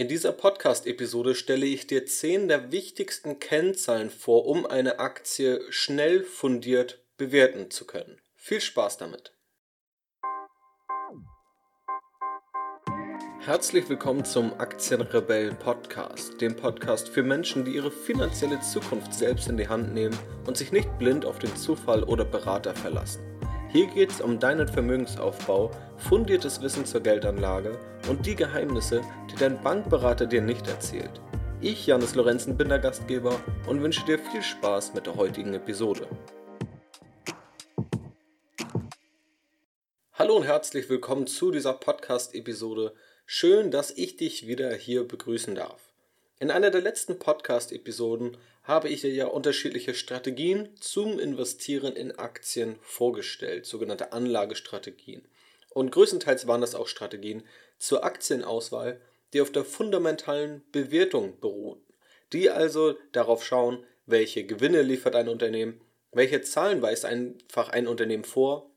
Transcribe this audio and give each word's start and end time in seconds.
In 0.00 0.08
dieser 0.08 0.32
Podcast-Episode 0.32 1.34
stelle 1.34 1.66
ich 1.66 1.86
dir 1.86 2.06
zehn 2.06 2.48
der 2.48 2.72
wichtigsten 2.72 3.38
Kennzahlen 3.38 4.08
vor, 4.08 4.46
um 4.46 4.64
eine 4.64 4.98
Aktie 4.98 5.60
schnell 5.68 6.24
fundiert 6.24 7.04
bewerten 7.18 7.70
zu 7.70 7.86
können. 7.86 8.18
Viel 8.34 8.62
Spaß 8.62 8.96
damit! 8.96 9.34
Herzlich 13.40 13.90
willkommen 13.90 14.24
zum 14.24 14.58
Aktienrebellen 14.58 15.58
Podcast, 15.58 16.40
dem 16.40 16.56
Podcast 16.56 17.10
für 17.10 17.22
Menschen, 17.22 17.66
die 17.66 17.72
ihre 17.72 17.90
finanzielle 17.90 18.60
Zukunft 18.60 19.12
selbst 19.12 19.50
in 19.50 19.58
die 19.58 19.68
Hand 19.68 19.92
nehmen 19.92 20.18
und 20.46 20.56
sich 20.56 20.72
nicht 20.72 20.98
blind 20.98 21.26
auf 21.26 21.40
den 21.40 21.54
Zufall 21.56 22.04
oder 22.04 22.24
Berater 22.24 22.74
verlassen. 22.74 23.29
Hier 23.72 23.86
geht 23.86 24.10
es 24.10 24.20
um 24.20 24.40
deinen 24.40 24.66
Vermögensaufbau, 24.66 25.70
fundiertes 25.96 26.60
Wissen 26.60 26.84
zur 26.86 27.02
Geldanlage 27.02 27.78
und 28.08 28.26
die 28.26 28.34
Geheimnisse, 28.34 29.00
die 29.30 29.36
dein 29.36 29.62
Bankberater 29.62 30.26
dir 30.26 30.42
nicht 30.42 30.66
erzählt. 30.66 31.20
Ich, 31.60 31.86
Janis 31.86 32.16
Lorenzen, 32.16 32.56
bin 32.56 32.68
der 32.68 32.80
Gastgeber 32.80 33.40
und 33.68 33.80
wünsche 33.80 34.04
dir 34.04 34.18
viel 34.18 34.42
Spaß 34.42 34.94
mit 34.94 35.06
der 35.06 35.14
heutigen 35.14 35.54
Episode. 35.54 36.08
Hallo 40.14 40.34
und 40.34 40.46
herzlich 40.46 40.90
willkommen 40.90 41.28
zu 41.28 41.52
dieser 41.52 41.74
Podcast-Episode 41.74 42.92
Schön, 43.24 43.70
dass 43.70 43.92
ich 43.92 44.16
dich 44.16 44.48
wieder 44.48 44.74
hier 44.74 45.06
begrüßen 45.06 45.54
darf. 45.54 45.92
In 46.40 46.50
einer 46.50 46.72
der 46.72 46.80
letzten 46.80 47.20
Podcast-Episoden 47.20 48.36
habe 48.70 48.88
ich 48.88 49.02
dir 49.02 49.12
ja 49.12 49.26
unterschiedliche 49.26 49.94
Strategien 49.94 50.70
zum 50.80 51.18
Investieren 51.18 51.94
in 51.94 52.18
Aktien 52.18 52.76
vorgestellt, 52.80 53.66
sogenannte 53.66 54.12
Anlagestrategien. 54.12 55.22
Und 55.70 55.90
größtenteils 55.90 56.46
waren 56.46 56.60
das 56.60 56.74
auch 56.74 56.86
Strategien 56.86 57.42
zur 57.78 58.04
Aktienauswahl, 58.04 59.00
die 59.32 59.40
auf 59.40 59.50
der 59.50 59.64
fundamentalen 59.64 60.62
Bewertung 60.72 61.38
beruhen. 61.40 61.80
Die 62.32 62.48
also 62.48 62.96
darauf 63.12 63.44
schauen, 63.44 63.84
welche 64.06 64.44
Gewinne 64.44 64.82
liefert 64.82 65.16
ein 65.16 65.28
Unternehmen, 65.28 65.80
welche 66.12 66.40
Zahlen 66.40 66.80
weist 66.80 67.04
einfach 67.04 67.70
ein 67.70 67.88
Unternehmen 67.88 68.24
vor 68.24 68.70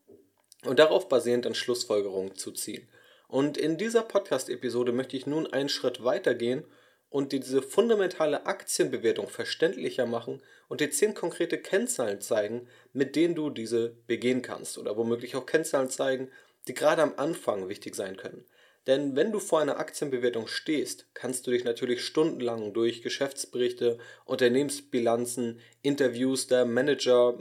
und 0.66 0.80
darauf 0.80 1.08
basierend 1.08 1.46
dann 1.46 1.56
Schlussfolgerungen 1.56 2.36
zu 2.36 2.52
ziehen. 2.52 2.88
Und 3.28 3.58
in 3.58 3.78
dieser 3.78 4.02
Podcast-Episode 4.02 4.92
möchte 4.92 5.18
ich 5.18 5.28
nun 5.28 5.52
einen 5.54 5.70
Schritt 5.70 6.04
weiter 6.04 6.34
gehen 6.34 6.66
und 7.14 7.32
dir 7.32 7.40
diese 7.40 7.62
fundamentale 7.62 8.48
Aktienbewertung 8.48 9.28
verständlicher 9.28 10.08
machen 10.08 10.42
und 10.68 10.82
dir 10.82 10.90
zehn 10.90 11.14
konkrete 11.14 11.60
Kennzahlen 11.60 12.22
zeigen, 12.22 12.68
mit 12.92 13.16
denen 13.16 13.36
du 13.36 13.52
diese 13.52 13.96
begehen 14.08 14.42
kannst 14.42 14.80
oder 14.80 14.98
womöglich 14.98 15.36
auch 15.36 15.46
Kennzahlen 15.46 15.92
zeigen, 15.92 16.32
die 16.68 16.74
gerade 16.74 17.04
am 17.04 17.14
Anfang 17.18 17.70
wichtig 17.70 17.94
sein 17.94 18.18
können. 18.18 18.46
Denn 18.88 19.16
wenn 19.16 19.32
du 19.32 19.40
vor 19.40 19.60
einer 19.60 19.78
Aktienbewertung 19.78 20.48
stehst, 20.48 21.06
kannst 21.14 21.46
du 21.46 21.52
dich 21.52 21.64
natürlich 21.64 22.04
stundenlang 22.04 22.74
durch 22.74 23.04
Geschäftsberichte, 23.04 24.00
Unternehmensbilanzen, 24.26 25.60
Interviews 25.84 26.48
der 26.48 26.66
Manager 26.66 27.38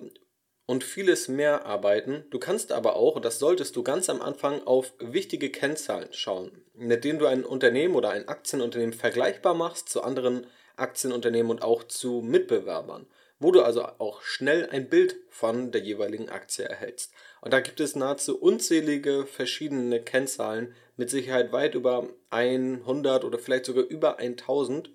und 0.73 0.85
vieles 0.85 1.29
mehr 1.29 1.67
arbeiten. 1.67 2.25
Du 2.31 2.39
kannst 2.39 2.73
aber 2.73 2.97
auch, 2.97 3.21
das 3.21 3.39
solltest 3.39 3.77
du 3.77 3.83
ganz 3.83 4.09
am 4.09 4.23
Anfang, 4.23 4.67
auf 4.67 4.95
wichtige 4.99 5.51
Kennzahlen 5.51 6.09
schauen, 6.13 6.51
mit 6.73 7.05
denen 7.05 7.19
du 7.19 7.27
ein 7.27 7.45
Unternehmen 7.45 7.95
oder 7.95 8.09
ein 8.09 8.27
Aktienunternehmen 8.27 8.95
vergleichbar 8.95 9.53
machst 9.53 9.91
zu 9.91 10.03
anderen 10.03 10.47
Aktienunternehmen 10.77 11.51
und 11.51 11.63
auch 11.63 11.83
zu 11.83 12.23
Mitbewerbern, 12.23 13.07
wo 13.39 13.53
du 13.53 13.61
also 13.61 13.85
auch 13.85 14.23
schnell 14.23 14.67
ein 14.71 14.89
Bild 14.89 15.17
von 15.29 15.73
der 15.73 15.83
jeweiligen 15.83 16.31
Aktie 16.31 16.65
erhältst. 16.65 17.13
Und 17.43 17.53
da 17.53 17.61
gibt 17.61 17.79
es 17.79 17.95
nahezu 17.95 18.41
unzählige 18.41 19.27
verschiedene 19.27 20.01
Kennzahlen, 20.01 20.75
mit 20.97 21.11
Sicherheit 21.11 21.53
weit 21.53 21.75
über 21.75 22.09
100 22.31 23.25
oder 23.25 23.39
vielleicht 23.39 23.67
sogar 23.67 23.85
über 23.85 24.19
1000. 24.19 24.89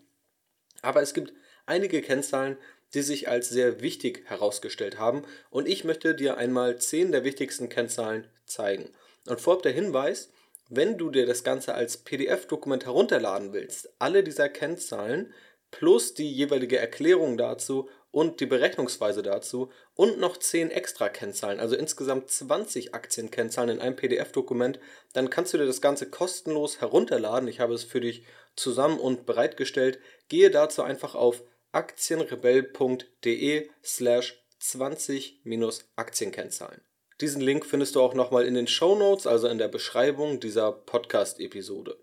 Aber 0.82 1.04
es 1.04 1.14
gibt 1.14 1.34
einige 1.68 2.02
Kennzahlen, 2.02 2.58
die 2.94 3.02
sich 3.02 3.28
als 3.28 3.50
sehr 3.50 3.82
wichtig 3.82 4.24
herausgestellt 4.26 4.98
haben 4.98 5.24
und 5.50 5.68
ich 5.68 5.84
möchte 5.84 6.16
dir 6.16 6.38
einmal 6.38 6.78
10 6.78 7.12
der 7.12 7.24
wichtigsten 7.24 7.70
Kennzahlen 7.70 8.28
zeigen. 8.46 8.90
Und 9.28 9.42
vorab 9.42 9.62
der 9.62 9.74
Hinweis, 9.74 10.30
wenn 10.70 10.98
du 10.98 11.10
dir 11.10 11.26
das 11.26 11.44
Ganze 11.44 11.74
als 11.74 11.98
PDF-Dokument 11.98 12.86
herunterladen 12.86 13.54
willst, 13.54 13.90
alle 14.00 14.24
dieser 14.24 14.50
Kennzahlen 14.50 15.34
plus 15.72 16.14
die 16.14 16.32
jeweilige 16.32 16.78
Erklärung 16.78 17.38
dazu 17.38 17.90
und 18.12 18.40
die 18.40 18.46
Berechnungsweise 18.46 19.22
dazu 19.22 19.70
und 19.94 20.18
noch 20.20 20.38
10 20.38 20.72
extra 20.72 21.10
Kennzahlen, 21.10 21.60
also 21.60 21.76
insgesamt 21.76 22.32
20 22.32 22.94
Aktienkennzahlen 22.94 23.78
in 23.78 23.82
einem 23.82 23.96
PDF-Dokument, 23.96 24.80
dann 25.14 25.30
kannst 25.30 25.54
du 25.54 25.58
dir 25.58 25.66
das 25.66 25.82
Ganze 25.82 26.10
kostenlos 26.10 26.82
herunterladen. 26.82 27.48
Ich 27.48 27.60
habe 27.60 27.74
es 27.74 27.84
für 27.84 28.02
dich 28.02 28.24
zusammen 28.56 29.00
und 29.00 29.26
bereitgestellt. 29.26 30.00
Gehe 30.30 30.50
dazu 30.50 30.84
einfach 30.84 31.16
auf 31.16 31.44
aktienrebell.de 31.78 33.70
slash 33.84 34.44
20-Aktienkennzahlen. 34.60 36.82
Diesen 37.22 37.42
Link 37.42 37.68
findest 37.68 37.96
du 37.96 38.02
auch 38.02 38.16
nochmal 38.16 38.48
in 38.48 38.56
den 38.56 38.68
Show 38.68 38.96
Notes, 38.96 39.28
also 39.28 39.48
in 39.48 39.60
der 39.60 39.68
Beschreibung 39.68 40.40
dieser 40.40 40.72
Podcast-Episode. 40.72 42.00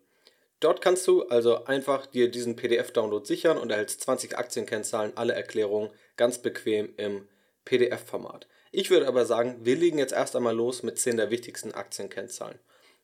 Dort 0.60 0.80
kannst 0.80 1.08
du 1.08 1.24
also 1.24 1.64
einfach 1.64 2.06
dir 2.06 2.30
diesen 2.30 2.54
PDF-Download 2.54 3.26
sichern 3.26 3.58
und 3.58 3.70
erhältst 3.70 4.02
20 4.02 4.38
Aktienkennzahlen, 4.38 5.16
alle 5.16 5.32
Erklärungen 5.32 5.91
ganz 6.16 6.38
bequem 6.38 6.94
im 6.96 7.26
PDF-Format. 7.64 8.46
Ich 8.70 8.91
würde 8.91 9.08
aber 9.08 9.26
sagen, 9.26 9.56
wir 9.62 9.74
legen 9.74 9.98
jetzt 9.98 10.12
erst 10.12 10.36
einmal 10.36 10.54
los 10.54 10.84
mit 10.84 11.00
10 11.00 11.16
der 11.16 11.30
wichtigsten 11.30 11.72
Aktienkennzahlen. 11.72 12.60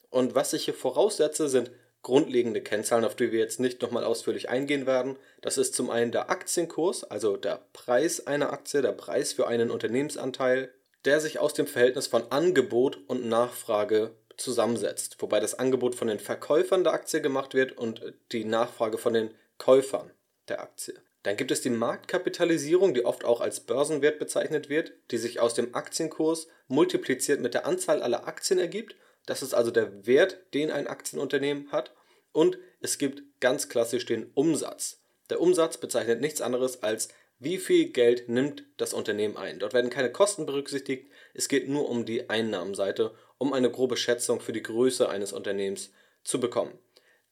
Und 0.08 0.36
was 0.36 0.52
ich 0.52 0.66
hier 0.66 0.74
voraussetze, 0.74 1.48
sind 1.48 1.72
grundlegende 2.02 2.62
Kennzahlen, 2.62 3.04
auf 3.04 3.14
die 3.14 3.32
wir 3.32 3.38
jetzt 3.38 3.60
nicht 3.60 3.82
nochmal 3.82 4.04
ausführlich 4.04 4.48
eingehen 4.48 4.86
werden. 4.86 5.16
Das 5.42 5.58
ist 5.58 5.74
zum 5.74 5.90
einen 5.90 6.12
der 6.12 6.30
Aktienkurs, 6.30 7.04
also 7.04 7.36
der 7.36 7.60
Preis 7.72 8.26
einer 8.26 8.52
Aktie, 8.52 8.82
der 8.82 8.92
Preis 8.92 9.32
für 9.32 9.46
einen 9.46 9.70
Unternehmensanteil, 9.70 10.72
der 11.04 11.20
sich 11.20 11.38
aus 11.38 11.54
dem 11.54 11.66
Verhältnis 11.66 12.06
von 12.06 12.30
Angebot 12.30 12.98
und 13.06 13.26
Nachfrage 13.26 14.12
zusammensetzt, 14.36 15.16
wobei 15.20 15.40
das 15.40 15.58
Angebot 15.58 15.94
von 15.94 16.08
den 16.08 16.18
Verkäufern 16.18 16.84
der 16.84 16.94
Aktie 16.94 17.20
gemacht 17.20 17.54
wird 17.54 17.76
und 17.76 18.14
die 18.32 18.44
Nachfrage 18.44 18.96
von 18.96 19.12
den 19.12 19.34
Käufern 19.58 20.10
der 20.48 20.62
Aktie. 20.62 20.94
Dann 21.22 21.36
gibt 21.36 21.50
es 21.50 21.60
die 21.60 21.70
Marktkapitalisierung, 21.70 22.94
die 22.94 23.04
oft 23.04 23.26
auch 23.26 23.42
als 23.42 23.60
Börsenwert 23.60 24.18
bezeichnet 24.18 24.70
wird, 24.70 24.92
die 25.10 25.18
sich 25.18 25.38
aus 25.38 25.52
dem 25.52 25.74
Aktienkurs 25.74 26.48
multipliziert 26.66 27.40
mit 27.40 27.52
der 27.52 27.66
Anzahl 27.66 28.02
aller 28.02 28.26
Aktien 28.26 28.58
ergibt 28.58 28.96
das 29.30 29.42
ist 29.42 29.54
also 29.54 29.70
der 29.70 30.06
Wert, 30.08 30.38
den 30.54 30.72
ein 30.72 30.88
Aktienunternehmen 30.88 31.70
hat. 31.70 31.94
Und 32.32 32.58
es 32.80 32.98
gibt 32.98 33.22
ganz 33.38 33.68
klassisch 33.68 34.04
den 34.04 34.32
Umsatz. 34.34 35.04
Der 35.30 35.40
Umsatz 35.40 35.78
bezeichnet 35.78 36.20
nichts 36.20 36.40
anderes 36.40 36.82
als 36.82 37.10
wie 37.38 37.58
viel 37.58 37.90
Geld 37.90 38.28
nimmt 38.28 38.64
das 38.76 38.92
Unternehmen 38.92 39.36
ein. 39.36 39.60
Dort 39.60 39.72
werden 39.72 39.88
keine 39.88 40.10
Kosten 40.10 40.46
berücksichtigt, 40.46 41.06
es 41.32 41.48
geht 41.48 41.68
nur 41.68 41.88
um 41.88 42.04
die 42.04 42.28
Einnahmenseite, 42.28 43.14
um 43.38 43.52
eine 43.52 43.70
grobe 43.70 43.96
Schätzung 43.96 44.40
für 44.40 44.52
die 44.52 44.64
Größe 44.64 45.08
eines 45.08 45.32
Unternehmens 45.32 45.92
zu 46.24 46.40
bekommen. 46.40 46.76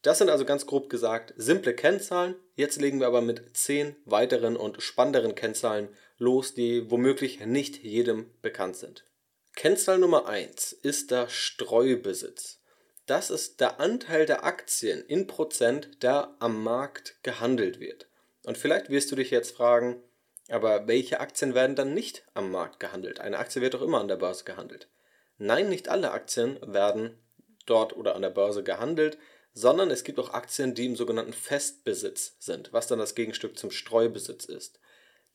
Das 0.03 0.19
sind 0.19 0.31
also 0.31 0.45
ganz 0.45 0.67
grob 0.67 0.89
gesagt 0.91 1.35
simple 1.37 1.75
Kennzahlen. 1.75 2.37
Jetzt 2.55 2.81
legen 2.81 3.01
wir 3.01 3.09
aber 3.09 3.23
mit 3.23 3.57
zehn 3.57 3.97
weiteren 4.05 4.57
und 4.57 4.81
spannenderen 4.81 5.35
Kennzahlen 5.35 5.89
los, 6.17 6.55
die 6.55 6.89
womöglich 6.93 7.45
nicht 7.45 7.83
jedem 7.83 8.31
bekannt 8.41 8.77
sind. 8.77 9.05
Kennzahl 9.59 9.99
Nummer 9.99 10.29
1 10.29 10.73
ist 10.73 11.11
der 11.11 11.29
Streubesitz. 11.29 12.61
Das 13.07 13.29
ist 13.29 13.59
der 13.59 13.81
Anteil 13.81 14.25
der 14.25 14.45
Aktien 14.45 15.03
in 15.03 15.27
Prozent, 15.27 16.01
der 16.05 16.33
am 16.39 16.63
Markt 16.63 17.17
gehandelt 17.25 17.81
wird. 17.81 18.07
Und 18.45 18.57
vielleicht 18.57 18.89
wirst 18.89 19.11
du 19.11 19.17
dich 19.17 19.33
jetzt 19.33 19.57
fragen, 19.57 20.01
aber 20.49 20.87
welche 20.87 21.19
Aktien 21.19 21.57
werden 21.57 21.75
dann 21.75 21.93
nicht 21.93 22.23
am 22.35 22.53
Markt 22.53 22.79
gehandelt? 22.79 23.19
Eine 23.19 23.39
Aktie 23.39 23.61
wird 23.61 23.75
doch 23.75 23.83
immer 23.83 23.99
an 23.99 24.07
der 24.07 24.15
Börse 24.15 24.45
gehandelt. 24.45 24.87
Nein, 25.39 25.69
nicht 25.69 25.89
alle 25.89 26.13
Aktien 26.13 26.61
werden 26.63 27.19
dort 27.67 27.97
oder 27.97 28.15
an 28.15 28.23
der 28.23 28.31
Börse 28.31 28.63
gehandelt, 28.63 29.19
sondern 29.55 29.91
es 29.91 30.05
gibt 30.05 30.21
auch 30.21 30.35
Aktien, 30.35 30.77
die 30.77 30.87
im 30.87 30.95
sogenannten 30.95 31.33
Festbesitz 31.33 32.37
sind, 32.38 32.73
was 32.73 32.87
dann 32.87 33.00
das 33.00 33.17
Gegenstück 33.17 33.59
zum 33.59 33.73
Streubesitz 33.73 34.44
ist. 34.44 34.79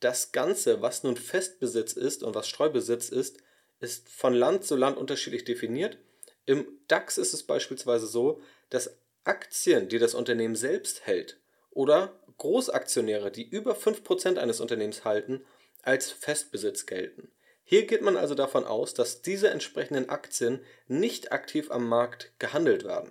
Das 0.00 0.32
Ganze, 0.32 0.80
was 0.80 1.02
nun 1.02 1.18
Festbesitz 1.18 1.92
ist 1.92 2.22
und 2.22 2.34
was 2.34 2.48
Streubesitz 2.48 3.10
ist, 3.10 3.36
ist 3.80 4.08
von 4.08 4.34
Land 4.34 4.64
zu 4.64 4.76
Land 4.76 4.96
unterschiedlich 4.96 5.44
definiert. 5.44 5.98
Im 6.46 6.66
DAX 6.88 7.18
ist 7.18 7.34
es 7.34 7.42
beispielsweise 7.42 8.06
so, 8.06 8.40
dass 8.70 8.96
Aktien, 9.24 9.88
die 9.88 9.98
das 9.98 10.14
Unternehmen 10.14 10.56
selbst 10.56 11.06
hält, 11.06 11.38
oder 11.70 12.18
Großaktionäre, 12.38 13.30
die 13.30 13.48
über 13.48 13.74
5% 13.74 14.38
eines 14.38 14.60
Unternehmens 14.60 15.04
halten, 15.04 15.44
als 15.82 16.10
Festbesitz 16.10 16.86
gelten. 16.86 17.30
Hier 17.64 17.86
geht 17.86 18.02
man 18.02 18.16
also 18.16 18.34
davon 18.34 18.64
aus, 18.64 18.94
dass 18.94 19.22
diese 19.22 19.48
entsprechenden 19.48 20.08
Aktien 20.08 20.60
nicht 20.86 21.32
aktiv 21.32 21.70
am 21.70 21.88
Markt 21.88 22.32
gehandelt 22.38 22.84
werden. 22.84 23.10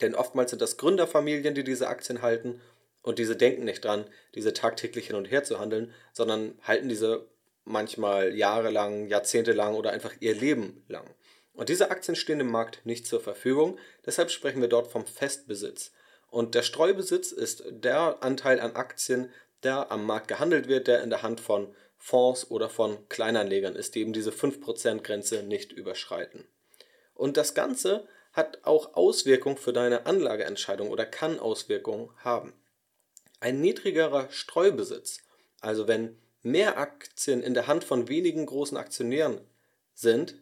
Denn 0.00 0.14
oftmals 0.14 0.50
sind 0.50 0.62
das 0.62 0.76
Gründerfamilien, 0.76 1.54
die 1.54 1.64
diese 1.64 1.88
Aktien 1.88 2.22
halten 2.22 2.60
und 3.02 3.18
diese 3.18 3.36
denken 3.36 3.64
nicht 3.64 3.84
dran, 3.84 4.06
diese 4.34 4.52
tagtäglich 4.52 5.08
hin 5.08 5.16
und 5.16 5.26
her 5.26 5.44
zu 5.44 5.58
handeln, 5.58 5.92
sondern 6.12 6.58
halten 6.62 6.88
diese 6.88 7.26
manchmal 7.64 8.34
jahrelang, 8.34 9.06
jahrzehntelang 9.06 9.74
oder 9.74 9.90
einfach 9.90 10.12
ihr 10.20 10.34
Leben 10.34 10.84
lang. 10.88 11.08
Und 11.52 11.68
diese 11.68 11.90
Aktien 11.90 12.16
stehen 12.16 12.40
im 12.40 12.50
Markt 12.50 12.84
nicht 12.84 13.06
zur 13.06 13.20
Verfügung, 13.20 13.78
deshalb 14.04 14.30
sprechen 14.30 14.60
wir 14.60 14.68
dort 14.68 14.90
vom 14.90 15.06
Festbesitz. 15.06 15.92
Und 16.28 16.54
der 16.54 16.62
Streubesitz 16.62 17.30
ist 17.30 17.64
der 17.70 18.22
Anteil 18.22 18.60
an 18.60 18.74
Aktien, 18.74 19.30
der 19.62 19.92
am 19.92 20.04
Markt 20.04 20.28
gehandelt 20.28 20.68
wird, 20.68 20.88
der 20.88 21.02
in 21.02 21.10
der 21.10 21.22
Hand 21.22 21.40
von 21.40 21.74
Fonds 21.96 22.50
oder 22.50 22.68
von 22.68 23.08
Kleinanlegern 23.08 23.76
ist, 23.76 23.94
die 23.94 24.00
eben 24.00 24.12
diese 24.12 24.30
5%-Grenze 24.30 25.42
nicht 25.44 25.72
überschreiten. 25.72 26.44
Und 27.14 27.36
das 27.36 27.54
Ganze 27.54 28.06
hat 28.32 28.58
auch 28.64 28.94
Auswirkungen 28.94 29.56
für 29.56 29.72
deine 29.72 30.06
Anlageentscheidung 30.06 30.90
oder 30.90 31.06
kann 31.06 31.38
Auswirkungen 31.38 32.10
haben. 32.16 32.52
Ein 33.38 33.60
niedrigerer 33.60 34.28
Streubesitz, 34.30 35.20
also 35.60 35.86
wenn 35.86 36.18
mehr 36.44 36.78
Aktien 36.78 37.42
in 37.42 37.54
der 37.54 37.66
Hand 37.66 37.82
von 37.82 38.08
wenigen 38.08 38.46
großen 38.46 38.76
Aktionären 38.76 39.40
sind, 39.94 40.36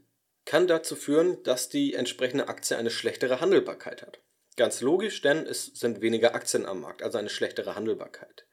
kann 0.44 0.66
dazu 0.66 0.96
führen, 0.96 1.42
dass 1.44 1.68
die 1.68 1.94
entsprechende 1.94 2.48
Aktie 2.48 2.76
eine 2.76 2.90
schlechtere 2.90 3.40
Handelbarkeit 3.40 4.02
hat. 4.02 4.20
Ganz 4.56 4.80
logisch, 4.80 5.22
denn 5.22 5.46
es 5.46 5.66
sind 5.66 6.02
weniger 6.02 6.34
Aktien 6.34 6.66
am 6.66 6.80
Markt, 6.80 7.02
also 7.02 7.16
eine 7.16 7.30
schlechtere 7.30 7.74
Handelbarkeit. 7.74 8.44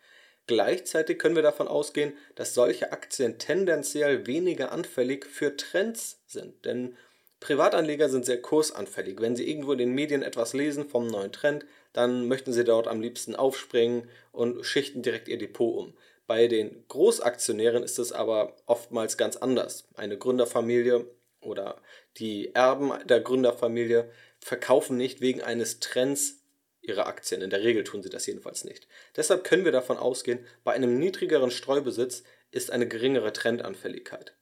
Gleichzeitig 0.48 1.20
können 1.20 1.36
wir 1.36 1.44
davon 1.44 1.68
ausgehen, 1.68 2.14
dass 2.36 2.54
solche 2.54 2.92
Aktien 2.92 3.38
tendenziell 3.38 4.26
weniger 4.26 4.72
anfällig 4.72 5.26
für 5.26 5.58
Trends 5.58 6.22
sind, 6.26 6.66
denn 6.66 6.96
Privatanleger 7.40 8.10
sind 8.10 8.26
sehr 8.26 8.42
kursanfällig. 8.42 9.22
Wenn 9.22 9.36
sie 9.36 9.50
irgendwo 9.50 9.72
in 9.72 9.78
den 9.78 9.94
Medien 9.94 10.24
etwas 10.24 10.54
lesen 10.54 10.90
vom 10.90 11.08
neuen 11.08 11.32
Trend, 11.32 11.66
dann 11.94 12.28
möchten 12.28 12.52
sie 12.52 12.64
dort 12.64 12.88
am 12.88 13.02
liebsten 13.02 13.36
aufspringen 13.36 14.10
und 14.32 14.66
schichten 14.66 15.02
direkt 15.02 15.28
ihr 15.28 15.38
Depot 15.38 15.78
um. 15.78 15.94
Bei 16.30 16.48
den 16.48 16.84
Großaktionären 16.90 17.82
ist 17.82 17.98
es 17.98 18.12
aber 18.12 18.56
oftmals 18.68 19.18
ganz 19.18 19.36
anders. 19.36 19.88
Eine 19.96 20.16
Gründerfamilie 20.16 21.08
oder 21.42 21.82
die 22.18 22.54
Erben 22.54 22.94
der 23.08 23.20
Gründerfamilie 23.20 24.12
verkaufen 24.40 24.96
nicht 24.96 25.22
wegen 25.22 25.42
eines 25.42 25.80
Trends 25.80 26.44
ihre 26.82 27.08
Aktien. 27.08 27.42
In 27.42 27.50
der 27.50 27.64
Regel 27.64 27.84
tun 27.84 28.04
sie 28.04 28.12
das 28.12 28.28
jedenfalls 28.28 28.64
nicht. 28.64 28.88
Deshalb 29.16 29.44
können 29.44 29.66
wir 29.66 29.72
davon 29.72 29.98
ausgehen, 29.98 30.46
bei 30.64 30.74
einem 30.74 31.00
niedrigeren 31.00 31.50
Streubesitz 31.50 32.22
ist 32.52 32.70
eine 32.70 32.88
geringere 32.88 33.34
Trendanfälligkeit. 33.34 34.36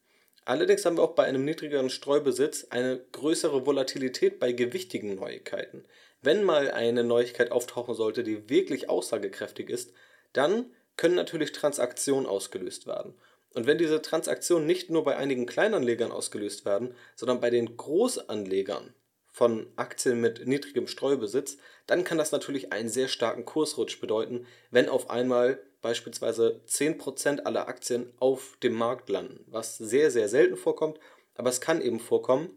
Allerdings 0.43 0.83
haben 0.83 0.97
wir 0.97 1.03
auch 1.03 1.15
bei 1.15 1.23
einem 1.23 1.45
niedrigeren 1.45 1.89
Streubesitz 1.89 2.67
eine 2.69 2.99
größere 3.13 3.65
Volatilität 3.65 4.41
bei 4.41 4.51
gewichtigen 4.51 5.15
Neuigkeiten. 5.15 5.85
Wenn 6.21 6.43
mal 6.43 6.69
eine 6.69 7.05
Neuigkeit 7.05 7.53
auftauchen 7.53 7.95
sollte, 7.95 8.25
die 8.25 8.49
wirklich 8.49 8.89
aussagekräftig 8.89 9.69
ist, 9.69 9.93
dann 10.33 10.65
können 10.97 11.15
natürlich 11.15 11.51
Transaktionen 11.51 12.25
ausgelöst 12.25 12.87
werden. 12.87 13.13
Und 13.53 13.65
wenn 13.65 13.77
diese 13.77 14.01
Transaktionen 14.01 14.67
nicht 14.67 14.89
nur 14.89 15.03
bei 15.03 15.15
einigen 15.15 15.45
Kleinanlegern 15.45 16.11
ausgelöst 16.11 16.65
werden, 16.65 16.93
sondern 17.15 17.39
bei 17.39 17.49
den 17.49 17.77
Großanlegern, 17.77 18.93
von 19.37 19.67
Aktien 19.75 20.19
mit 20.19 20.47
niedrigem 20.47 20.87
Streubesitz, 20.87 21.57
dann 21.85 22.03
kann 22.03 22.17
das 22.17 22.31
natürlich 22.31 22.73
einen 22.73 22.89
sehr 22.89 23.07
starken 23.07 23.45
Kursrutsch 23.45 24.01
bedeuten, 24.01 24.47
wenn 24.71 24.89
auf 24.89 25.11
einmal 25.11 25.61
beispielsweise 25.83 26.59
10% 26.67 27.41
aller 27.41 27.67
Aktien 27.67 28.11
auf 28.17 28.57
dem 28.63 28.73
Markt 28.73 29.09
landen, 29.09 29.45
was 29.45 29.77
sehr, 29.77 30.09
sehr 30.09 30.27
selten 30.27 30.57
vorkommt, 30.57 30.99
aber 31.35 31.51
es 31.51 31.61
kann 31.61 31.83
eben 31.83 31.99
vorkommen 31.99 32.49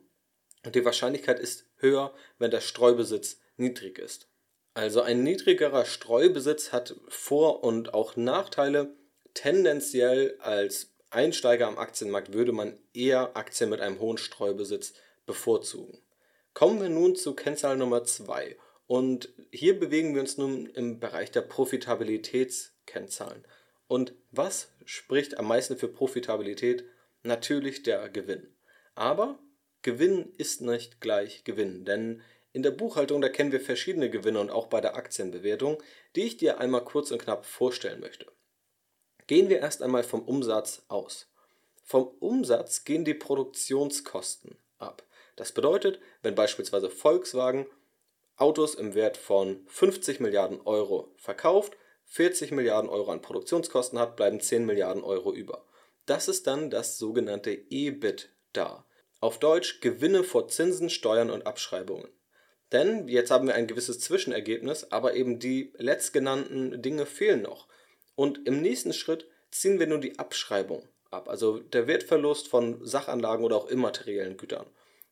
und 0.64 0.75
die 0.75 0.87
Wahrscheinlichkeit 0.87 1.38
ist 1.38 1.66
höher, 1.76 2.14
wenn 2.38 2.50
der 2.50 2.62
Streubesitz 2.62 3.42
niedrig 3.58 3.98
ist. 3.98 4.30
Also 4.75 5.02
ein 5.02 5.22
niedrigerer 5.22 5.84
Streubesitz 5.84 6.72
hat 6.72 6.94
Vor- 7.08 7.64
und 7.64 7.94
auch 7.94 8.17
Nachteile. 8.17 8.94
Tendenziell 9.34 10.37
als 10.40 10.90
Einsteiger 11.11 11.67
am 11.67 11.78
Aktienmarkt 11.78 12.32
würde 12.32 12.52
man 12.52 12.78
eher 12.94 13.37
Aktien 13.37 13.70
mit 13.70 13.81
einem 13.81 13.99
hohen 13.99 14.19
Streubesitz 14.19 14.94
bevorzugen. 15.26 15.99
Kommen 16.55 16.81
wir 16.81 16.88
nun 16.88 17.17
zu 17.17 17.34
Kennzahl 17.34 17.76
Nummer 17.76 18.05
2. 18.05 18.56
Und 18.87 19.32
hier 19.50 19.78
bewegen 19.78 20.14
wir 20.14 20.20
uns 20.20 20.37
nun 20.37 20.67
im 20.67 21.00
Bereich 21.00 21.31
der 21.31 21.43
Profitabilitätskennzahlen. 21.43 23.44
Und 23.87 24.14
was 24.31 24.73
spricht 24.84 25.38
am 25.38 25.49
meisten 25.49 25.76
für 25.76 25.88
Profitabilität? 25.88 26.84
Natürlich 27.23 27.82
der 27.82 28.08
Gewinn. 28.08 28.55
Aber 28.94 29.38
Gewinn 29.82 30.32
ist 30.38 30.61
nicht 30.61 31.00
gleich 31.00 31.44
Gewinn, 31.44 31.84
denn 31.84 32.23
in 32.52 32.62
der 32.62 32.73
Buchhaltung, 32.73 33.20
da 33.20 33.29
kennen 33.29 33.52
wir 33.52 33.61
verschiedene 33.61 34.11
Gewinne 34.11 34.41
und 34.41 34.50
auch 34.50 34.67
bei 34.67 34.81
der 34.81 34.97
Aktienbewertung, 34.97 35.82
die 36.17 36.23
ich 36.23 36.37
dir 36.37 36.58
einmal 36.58 36.85
kurz 36.85 37.11
und 37.11 37.23
knapp 37.23 37.44
vorstellen 37.47 38.00
möchte. 38.00 38.26
Gehen 39.26 39.49
wir 39.49 39.61
erst 39.61 39.82
einmal 39.82 40.02
vom 40.02 40.23
Umsatz 40.23 40.82
aus. 40.88 41.29
Vom 41.85 42.08
Umsatz 42.19 42.85
gehen 42.85 43.05
die 43.05 43.14
Produktionskosten 43.14 44.56
ab. 44.79 45.05
Das 45.37 45.52
bedeutet, 45.52 46.00
wenn 46.23 46.35
beispielsweise 46.35 46.91
Volkswagen 46.91 47.67
Autos 48.37 48.75
im 48.75 48.94
Wert 48.94 49.17
von 49.17 49.64
50 49.67 50.19
Milliarden 50.19 50.61
Euro 50.62 51.12
verkauft, 51.17 51.76
40 52.06 52.52
Milliarden 52.52 52.91
Euro 52.91 53.12
an 53.12 53.23
Produktionskosten 53.23 53.99
hat, 53.99 54.17
bleiben 54.17 54.41
10 54.41 54.67
Milliarden 54.67 55.05
Euro 55.05 55.32
über. 55.32 55.64
Das 56.06 56.26
ist 56.26 56.47
dann 56.47 56.70
das 56.70 56.99
sogenannte 56.99 57.52
EBITDA. 57.52 58.85
Auf 59.20 59.38
Deutsch 59.38 59.81
Gewinne 59.81 60.25
vor 60.25 60.49
Zinsen, 60.49 60.91
Steuern 60.91 61.31
und 61.31 61.47
Abschreibungen. 61.47 62.08
Denn 62.72 63.08
jetzt 63.08 63.31
haben 63.31 63.46
wir 63.46 63.55
ein 63.55 63.67
gewisses 63.67 63.99
Zwischenergebnis, 64.00 64.93
aber 64.93 65.14
eben 65.14 65.38
die 65.38 65.72
letztgenannten 65.76 66.81
Dinge 66.82 67.06
fehlen 67.06 67.43
noch. 67.43 67.67
Und 68.14 68.46
im 68.46 68.61
nächsten 68.61 68.93
Schritt 68.93 69.26
ziehen 69.50 69.78
wir 69.81 69.87
nun 69.87 70.00
die 70.00 70.19
Abschreibung 70.19 70.88
ab, 71.11 71.28
also 71.28 71.58
der 71.58 71.87
Wertverlust 71.87 72.49
von 72.49 72.84
Sachanlagen 72.87 73.44
oder 73.44 73.56
auch 73.56 73.69
immateriellen 73.69 74.37
Gütern. 74.37 74.67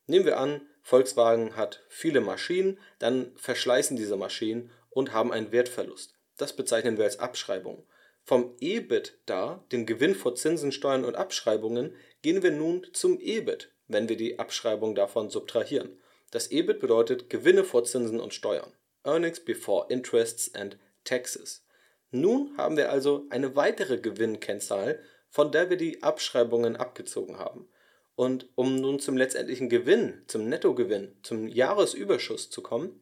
Nehmen 0.06 0.24
wir 0.24 0.38
an, 0.38 0.62
Volkswagen 0.82 1.56
hat 1.56 1.84
viele 1.88 2.20
Maschinen, 2.20 2.78
dann 2.98 3.32
verschleißen 3.36 3.96
diese 3.96 4.16
Maschinen 4.16 4.70
und 4.90 5.12
haben 5.12 5.32
einen 5.32 5.52
Wertverlust. 5.52 6.14
Das 6.36 6.54
bezeichnen 6.54 6.96
wir 6.96 7.04
als 7.04 7.18
Abschreibung. 7.18 7.84
Vom 8.24 8.54
EBIT 8.60 9.18
da, 9.26 9.64
dem 9.72 9.86
Gewinn 9.86 10.14
vor 10.14 10.34
Zinsen, 10.34 10.72
Steuern 10.72 11.04
und 11.04 11.16
Abschreibungen, 11.16 11.94
gehen 12.22 12.42
wir 12.42 12.52
nun 12.52 12.86
zum 12.92 13.18
EBIT, 13.20 13.72
wenn 13.88 14.08
wir 14.08 14.16
die 14.16 14.38
Abschreibung 14.38 14.94
davon 14.94 15.30
subtrahieren. 15.30 15.98
Das 16.30 16.50
EBIT 16.50 16.80
bedeutet 16.80 17.30
Gewinne 17.30 17.64
vor 17.64 17.84
Zinsen 17.84 18.20
und 18.20 18.34
Steuern. 18.34 18.72
Earnings 19.04 19.40
before 19.40 19.86
Interests 19.88 20.54
and 20.54 20.78
Taxes. 21.04 21.64
Nun 22.10 22.56
haben 22.56 22.76
wir 22.76 22.90
also 22.90 23.26
eine 23.30 23.56
weitere 23.56 23.98
Gewinnkennzahl, 23.98 25.00
von 25.30 25.52
der 25.52 25.70
wir 25.70 25.76
die 25.76 26.02
Abschreibungen 26.02 26.76
abgezogen 26.76 27.38
haben. 27.38 27.68
Und 28.14 28.48
um 28.56 28.76
nun 28.76 28.98
zum 28.98 29.16
letztendlichen 29.16 29.68
Gewinn, 29.68 30.24
zum 30.26 30.48
Nettogewinn, 30.48 31.16
zum 31.22 31.46
Jahresüberschuss 31.46 32.50
zu 32.50 32.62
kommen, 32.62 33.00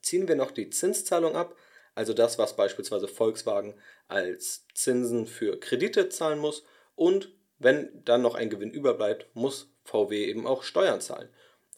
ziehen 0.00 0.28
wir 0.28 0.36
noch 0.36 0.52
die 0.52 0.70
Zinszahlung 0.70 1.34
ab, 1.34 1.56
also 1.94 2.12
das, 2.12 2.38
was 2.38 2.56
beispielsweise 2.56 3.08
Volkswagen 3.08 3.74
als 4.08 4.66
Zinsen 4.74 5.26
für 5.26 5.58
Kredite 5.58 6.08
zahlen 6.08 6.38
muss. 6.38 6.64
Und 6.94 7.32
wenn 7.58 8.04
dann 8.04 8.22
noch 8.22 8.34
ein 8.34 8.50
Gewinn 8.50 8.70
überbleibt, 8.70 9.26
muss 9.34 9.70
VW 9.84 10.24
eben 10.24 10.46
auch 10.46 10.62
Steuern 10.62 11.00
zahlen. 11.00 11.28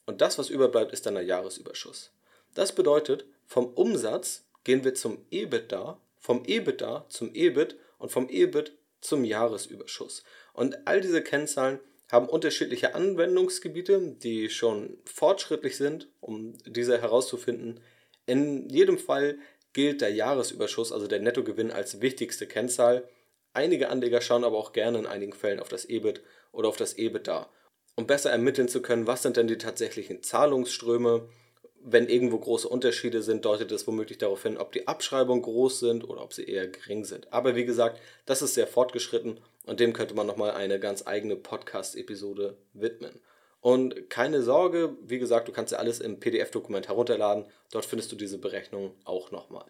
Und 0.06 0.20
das, 0.20 0.38
was 0.38 0.50
überbleibt, 0.50 0.92
ist 0.92 1.04
dann 1.04 1.14
der 1.14 1.24
Jahresüberschuss. 1.24 2.12
Das 2.54 2.74
bedeutet, 2.74 3.26
vom 3.46 3.66
Umsatz 3.66 4.44
gehen 4.64 4.84
wir 4.84 4.94
zum 4.94 5.18
EBITDA, 5.30 6.00
vom 6.18 6.44
EBITDA 6.44 7.06
zum 7.08 7.34
EBIT 7.34 7.76
und 7.98 8.10
vom 8.10 8.28
EBIT 8.28 8.72
zum 9.00 9.24
Jahresüberschuss. 9.24 10.24
Und 10.52 10.86
all 10.86 11.00
diese 11.00 11.22
Kennzahlen 11.22 11.80
haben 12.10 12.28
unterschiedliche 12.28 12.94
Anwendungsgebiete, 12.94 14.00
die 14.22 14.48
schon 14.48 14.98
fortschrittlich 15.04 15.76
sind, 15.76 16.08
um 16.20 16.54
diese 16.64 17.00
herauszufinden. 17.00 17.80
In 18.26 18.68
jedem 18.68 18.98
Fall 18.98 19.38
gilt 19.72 20.00
der 20.00 20.12
Jahresüberschuss, 20.12 20.92
also 20.92 21.06
der 21.06 21.20
Nettogewinn, 21.20 21.70
als 21.70 22.00
wichtigste 22.00 22.46
Kennzahl. 22.46 23.08
Einige 23.52 23.88
Anleger 23.88 24.20
schauen 24.20 24.44
aber 24.44 24.56
auch 24.56 24.72
gerne 24.72 24.98
in 24.98 25.06
einigen 25.06 25.32
Fällen 25.32 25.60
auf 25.60 25.68
das 25.68 25.84
EBIT 25.84 26.22
oder 26.52 26.68
auf 26.68 26.76
das 26.76 26.94
EBITDA, 26.94 27.48
um 27.96 28.06
besser 28.06 28.30
ermitteln 28.30 28.68
zu 28.68 28.82
können, 28.82 29.06
was 29.06 29.22
sind 29.22 29.36
denn 29.36 29.48
die 29.48 29.58
tatsächlichen 29.58 30.22
Zahlungsströme. 30.22 31.28
Wenn 31.88 32.08
irgendwo 32.08 32.38
große 32.38 32.68
Unterschiede 32.68 33.22
sind, 33.22 33.44
deutet 33.44 33.70
es 33.70 33.86
womöglich 33.86 34.18
darauf 34.18 34.42
hin, 34.42 34.58
ob 34.58 34.72
die 34.72 34.88
Abschreibungen 34.88 35.42
groß 35.42 35.80
sind 35.80 36.08
oder 36.08 36.22
ob 36.22 36.32
sie 36.32 36.44
eher 36.44 36.66
gering 36.66 37.04
sind. 37.04 37.32
Aber 37.32 37.54
wie 37.54 37.64
gesagt, 37.64 38.00
das 38.26 38.42
ist 38.42 38.54
sehr 38.54 38.66
fortgeschritten 38.66 39.40
und 39.66 39.80
dem 39.80 39.92
könnte 39.92 40.14
man 40.14 40.26
nochmal 40.26 40.52
eine 40.52 40.80
ganz 40.80 41.06
eigene 41.06 41.36
Podcast-Episode 41.36 42.56
widmen. 42.72 43.20
Und 43.60 44.10
keine 44.10 44.42
Sorge, 44.42 44.96
wie 45.02 45.18
gesagt, 45.18 45.48
du 45.48 45.52
kannst 45.52 45.72
ja 45.72 45.78
alles 45.78 46.00
im 46.00 46.20
PDF-Dokument 46.20 46.88
herunterladen. 46.88 47.46
Dort 47.72 47.86
findest 47.86 48.12
du 48.12 48.16
diese 48.16 48.38
Berechnung 48.38 48.94
auch 49.04 49.30
nochmal. 49.30 49.66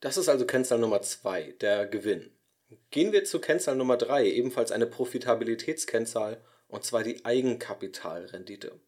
Das 0.00 0.16
ist 0.16 0.28
also 0.28 0.44
Kennzahl 0.44 0.78
Nummer 0.78 1.00
2, 1.00 1.54
der 1.60 1.86
Gewinn. 1.86 2.30
Gehen 2.90 3.12
wir 3.12 3.24
zu 3.24 3.40
Kennzahl 3.40 3.76
Nummer 3.76 3.96
3, 3.96 4.26
ebenfalls 4.26 4.72
eine 4.72 4.86
Profitabilitätskennzahl, 4.86 6.42
und 6.68 6.84
zwar 6.84 7.02
die 7.02 7.24
Eigenkapitalrendite. 7.24 8.78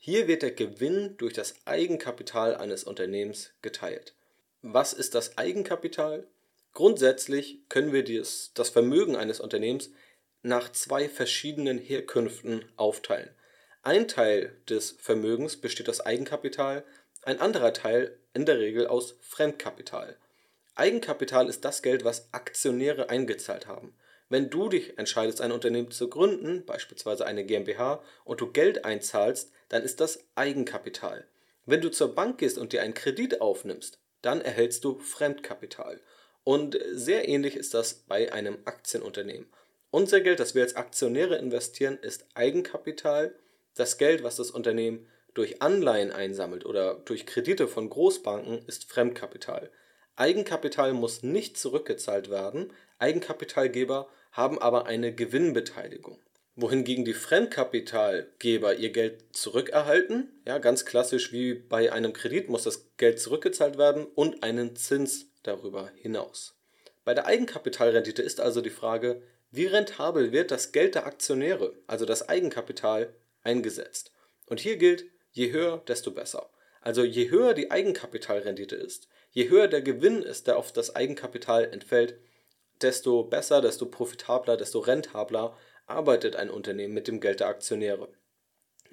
Hier 0.00 0.28
wird 0.28 0.42
der 0.42 0.50
Gewinn 0.50 1.16
durch 1.16 1.32
das 1.32 1.54
Eigenkapital 1.64 2.56
eines 2.56 2.84
Unternehmens 2.84 3.52
geteilt. 3.62 4.14
Was 4.60 4.92
ist 4.92 5.14
das 5.14 5.38
Eigenkapital? 5.38 6.26
Grundsätzlich 6.72 7.60
können 7.68 7.92
wir 7.92 8.04
das 8.04 8.68
Vermögen 8.68 9.16
eines 9.16 9.40
Unternehmens 9.40 9.90
nach 10.42 10.70
zwei 10.72 11.08
verschiedenen 11.08 11.78
Herkünften 11.78 12.64
aufteilen. 12.76 13.30
Ein 13.82 14.08
Teil 14.08 14.56
des 14.68 14.92
Vermögens 14.98 15.56
besteht 15.56 15.88
aus 15.88 16.00
Eigenkapital, 16.00 16.84
ein 17.22 17.40
anderer 17.40 17.72
Teil 17.72 18.18
in 18.34 18.44
der 18.44 18.58
Regel 18.58 18.86
aus 18.86 19.16
Fremdkapital. 19.20 20.16
Eigenkapital 20.74 21.48
ist 21.48 21.64
das 21.64 21.82
Geld, 21.82 22.04
was 22.04 22.32
Aktionäre 22.32 23.08
eingezahlt 23.08 23.66
haben. 23.66 23.94
Wenn 24.28 24.50
du 24.50 24.68
dich 24.68 24.98
entscheidest, 24.98 25.40
ein 25.40 25.52
Unternehmen 25.52 25.90
zu 25.90 26.08
gründen, 26.08 26.64
beispielsweise 26.64 27.26
eine 27.26 27.44
GmbH, 27.44 28.02
und 28.24 28.40
du 28.40 28.50
Geld 28.50 28.84
einzahlst, 28.84 29.52
dann 29.68 29.82
ist 29.82 30.00
das 30.00 30.24
Eigenkapital. 30.34 31.26
Wenn 31.66 31.80
du 31.80 31.90
zur 31.90 32.14
Bank 32.14 32.38
gehst 32.38 32.58
und 32.58 32.72
dir 32.72 32.82
einen 32.82 32.94
Kredit 32.94 33.40
aufnimmst, 33.40 33.98
dann 34.22 34.40
erhältst 34.40 34.84
du 34.84 34.98
Fremdkapital. 34.98 36.00
Und 36.42 36.78
sehr 36.92 37.28
ähnlich 37.28 37.56
ist 37.56 37.74
das 37.74 37.94
bei 37.94 38.32
einem 38.32 38.58
Aktienunternehmen. 38.64 39.46
Unser 39.90 40.20
Geld, 40.20 40.40
das 40.40 40.54
wir 40.54 40.62
als 40.62 40.76
Aktionäre 40.76 41.36
investieren, 41.36 41.98
ist 42.00 42.26
Eigenkapital. 42.34 43.34
Das 43.74 43.96
Geld, 43.96 44.22
was 44.22 44.36
das 44.36 44.50
Unternehmen 44.50 45.06
durch 45.34 45.62
Anleihen 45.62 46.12
einsammelt 46.12 46.64
oder 46.66 46.94
durch 46.94 47.26
Kredite 47.26 47.68
von 47.68 47.88
Großbanken, 47.90 48.64
ist 48.66 48.90
Fremdkapital. 48.90 49.70
Eigenkapital 50.16 50.92
muss 50.92 51.22
nicht 51.22 51.58
zurückgezahlt 51.58 52.30
werden, 52.30 52.72
Eigenkapitalgeber 53.04 54.08
haben 54.32 54.58
aber 54.58 54.86
eine 54.86 55.14
Gewinnbeteiligung. 55.14 56.18
Wohingegen 56.56 57.04
die 57.04 57.12
Fremdkapitalgeber 57.12 58.76
ihr 58.76 58.92
Geld 58.92 59.36
zurückerhalten, 59.36 60.32
ja, 60.46 60.56
ganz 60.56 60.86
klassisch 60.86 61.30
wie 61.30 61.52
bei 61.52 61.92
einem 61.92 62.14
Kredit 62.14 62.48
muss 62.48 62.62
das 62.62 62.96
Geld 62.96 63.20
zurückgezahlt 63.20 63.76
werden 63.76 64.06
und 64.06 64.42
einen 64.42 64.74
Zins 64.74 65.26
darüber 65.42 65.90
hinaus. 65.96 66.54
Bei 67.04 67.12
der 67.12 67.26
Eigenkapitalrendite 67.26 68.22
ist 68.22 68.40
also 68.40 68.62
die 68.62 68.70
Frage, 68.70 69.20
wie 69.50 69.66
rentabel 69.66 70.32
wird 70.32 70.50
das 70.50 70.72
Geld 70.72 70.94
der 70.94 71.04
Aktionäre, 71.06 71.74
also 71.86 72.06
das 72.06 72.30
Eigenkapital, 72.30 73.12
eingesetzt? 73.42 74.12
Und 74.46 74.60
hier 74.60 74.78
gilt, 74.78 75.04
je 75.32 75.52
höher, 75.52 75.82
desto 75.86 76.10
besser. 76.10 76.48
Also 76.80 77.04
je 77.04 77.28
höher 77.28 77.52
die 77.52 77.70
Eigenkapitalrendite 77.70 78.76
ist, 78.76 79.08
je 79.30 79.50
höher 79.50 79.68
der 79.68 79.82
Gewinn 79.82 80.22
ist, 80.22 80.46
der 80.46 80.56
auf 80.56 80.72
das 80.72 80.96
Eigenkapital 80.96 81.64
entfällt, 81.64 82.18
desto 82.82 83.24
besser, 83.24 83.60
desto 83.60 83.86
profitabler, 83.86 84.56
desto 84.56 84.80
rentabler 84.80 85.56
arbeitet 85.86 86.36
ein 86.36 86.50
Unternehmen 86.50 86.94
mit 86.94 87.08
dem 87.08 87.20
Geld 87.20 87.40
der 87.40 87.48
Aktionäre. 87.48 88.08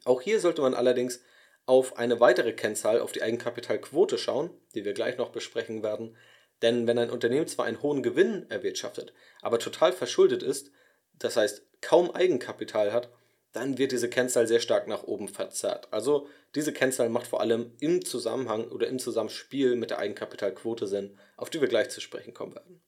Auch 0.05 0.21
hier 0.21 0.39
sollte 0.39 0.61
man 0.61 0.73
allerdings 0.73 1.21
auf 1.65 1.97
eine 1.97 2.19
weitere 2.19 2.53
Kennzahl, 2.53 2.99
auf 2.99 3.11
die 3.11 3.21
Eigenkapitalquote 3.21 4.17
schauen, 4.17 4.49
die 4.73 4.83
wir 4.83 4.93
gleich 4.93 5.17
noch 5.17 5.29
besprechen 5.29 5.83
werden. 5.83 6.17
Denn 6.61 6.87
wenn 6.87 6.97
ein 6.97 7.11
Unternehmen 7.11 7.47
zwar 7.47 7.65
einen 7.65 7.81
hohen 7.81 8.03
Gewinn 8.03 8.45
erwirtschaftet, 8.49 9.13
aber 9.41 9.59
total 9.59 9.93
verschuldet 9.93 10.43
ist, 10.43 10.71
das 11.13 11.37
heißt 11.37 11.65
kaum 11.81 12.11
Eigenkapital 12.11 12.91
hat, 12.91 13.11
dann 13.51 13.77
wird 13.77 13.91
diese 13.91 14.09
Kennzahl 14.09 14.47
sehr 14.47 14.59
stark 14.59 14.87
nach 14.87 15.03
oben 15.03 15.27
verzerrt. 15.27 15.87
Also 15.91 16.27
diese 16.55 16.71
Kennzahl 16.71 17.09
macht 17.09 17.27
vor 17.27 17.41
allem 17.41 17.75
im 17.79 18.03
Zusammenhang 18.05 18.69
oder 18.69 18.87
im 18.87 18.97
Zusammenspiel 18.97 19.75
mit 19.75 19.89
der 19.89 19.99
Eigenkapitalquote 19.99 20.87
Sinn, 20.87 21.17
auf 21.35 21.49
die 21.49 21.59
wir 21.59 21.67
gleich 21.67 21.89
zu 21.89 21.99
sprechen 21.99 22.33
kommen 22.33 22.55
werden. 22.55 22.81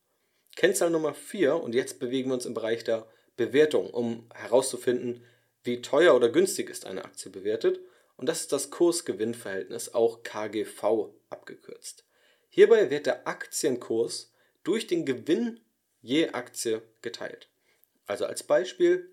Kennzahl 0.55 0.89
Nummer 0.89 1.13
4 1.13 1.55
und 1.55 1.73
jetzt 1.73 1.99
bewegen 1.99 2.29
wir 2.29 2.35
uns 2.35 2.45
im 2.45 2.53
Bereich 2.53 2.83
der 2.83 3.07
Bewertung, 3.35 3.89
um 3.89 4.29
herauszufinden, 4.33 5.25
wie 5.63 5.81
teuer 5.81 6.15
oder 6.15 6.29
günstig 6.29 6.69
ist 6.69 6.85
eine 6.85 7.05
Aktie 7.05 7.31
bewertet. 7.31 7.79
Und 8.15 8.29
das 8.29 8.41
ist 8.41 8.51
das 8.51 8.69
Kurs-Gewinn-Verhältnis, 8.69 9.93
auch 9.93 10.23
KGV 10.23 11.09
abgekürzt. 11.29 12.05
Hierbei 12.49 12.89
wird 12.91 13.07
der 13.07 13.27
Aktienkurs 13.27 14.31
durch 14.63 14.85
den 14.85 15.05
Gewinn 15.05 15.59
je 16.01 16.29
Aktie 16.29 16.83
geteilt. 17.01 17.49
Also 18.05 18.25
als 18.25 18.43
Beispiel 18.43 19.09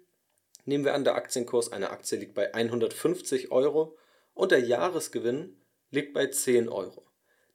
nehmen 0.64 0.84
wir 0.84 0.94
an, 0.94 1.04
der 1.04 1.14
Aktienkurs 1.14 1.72
einer 1.72 1.90
Aktie 1.90 2.18
liegt 2.18 2.34
bei 2.34 2.52
150 2.52 3.50
Euro 3.50 3.96
und 4.34 4.52
der 4.52 4.60
Jahresgewinn 4.60 5.56
liegt 5.90 6.12
bei 6.12 6.26
10 6.26 6.68
Euro. 6.68 7.06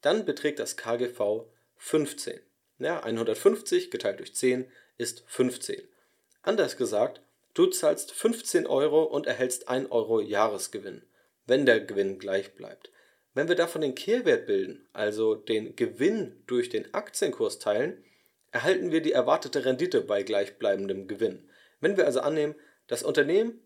Dann 0.02 0.26
beträgt 0.26 0.60
das 0.60 0.78
KGV 0.78 1.46
15. 1.78 2.40
Ja, 2.78 3.02
150 3.02 3.90
geteilt 3.90 4.20
durch 4.20 4.36
10 4.36 4.70
ist 4.98 5.24
15. 5.28 5.82
Anders 6.42 6.76
gesagt, 6.76 7.22
du 7.54 7.68
zahlst 7.68 8.12
15 8.12 8.68
Euro 8.68 9.04
und 9.04 9.28
erhältst 9.28 9.70
1 9.70 9.92
Euro 9.92 10.20
Jahresgewinn, 10.20 11.04
wenn 11.46 11.66
der 11.66 11.80
Gewinn 11.80 12.20
gleich 12.20 12.54
bleibt. 12.56 12.92
Wenn 13.34 13.48
wir 13.48 13.56
davon 13.56 13.82
den 13.82 13.96
Kehrwert 13.96 14.46
bilden, 14.46 14.88
also 14.94 15.36
den 15.36 15.76
Gewinn 15.76 16.44
durch 16.48 16.70
den 16.70 16.94
Aktienkurs 16.94 17.60
teilen, 17.60 18.04
erhalten 18.52 18.92
wir 18.92 19.02
die 19.02 19.12
erwartete 19.12 19.66
Rendite 19.66 20.02
bei 20.02 20.24
gleichbleibendem 20.24 21.08
Gewinn. 21.08 21.50
Wenn 21.82 21.98
wir 21.98 22.06
also 22.06 22.22
annehmen, 22.22 22.56
das 22.88 23.04
Unternehmen 23.04 23.60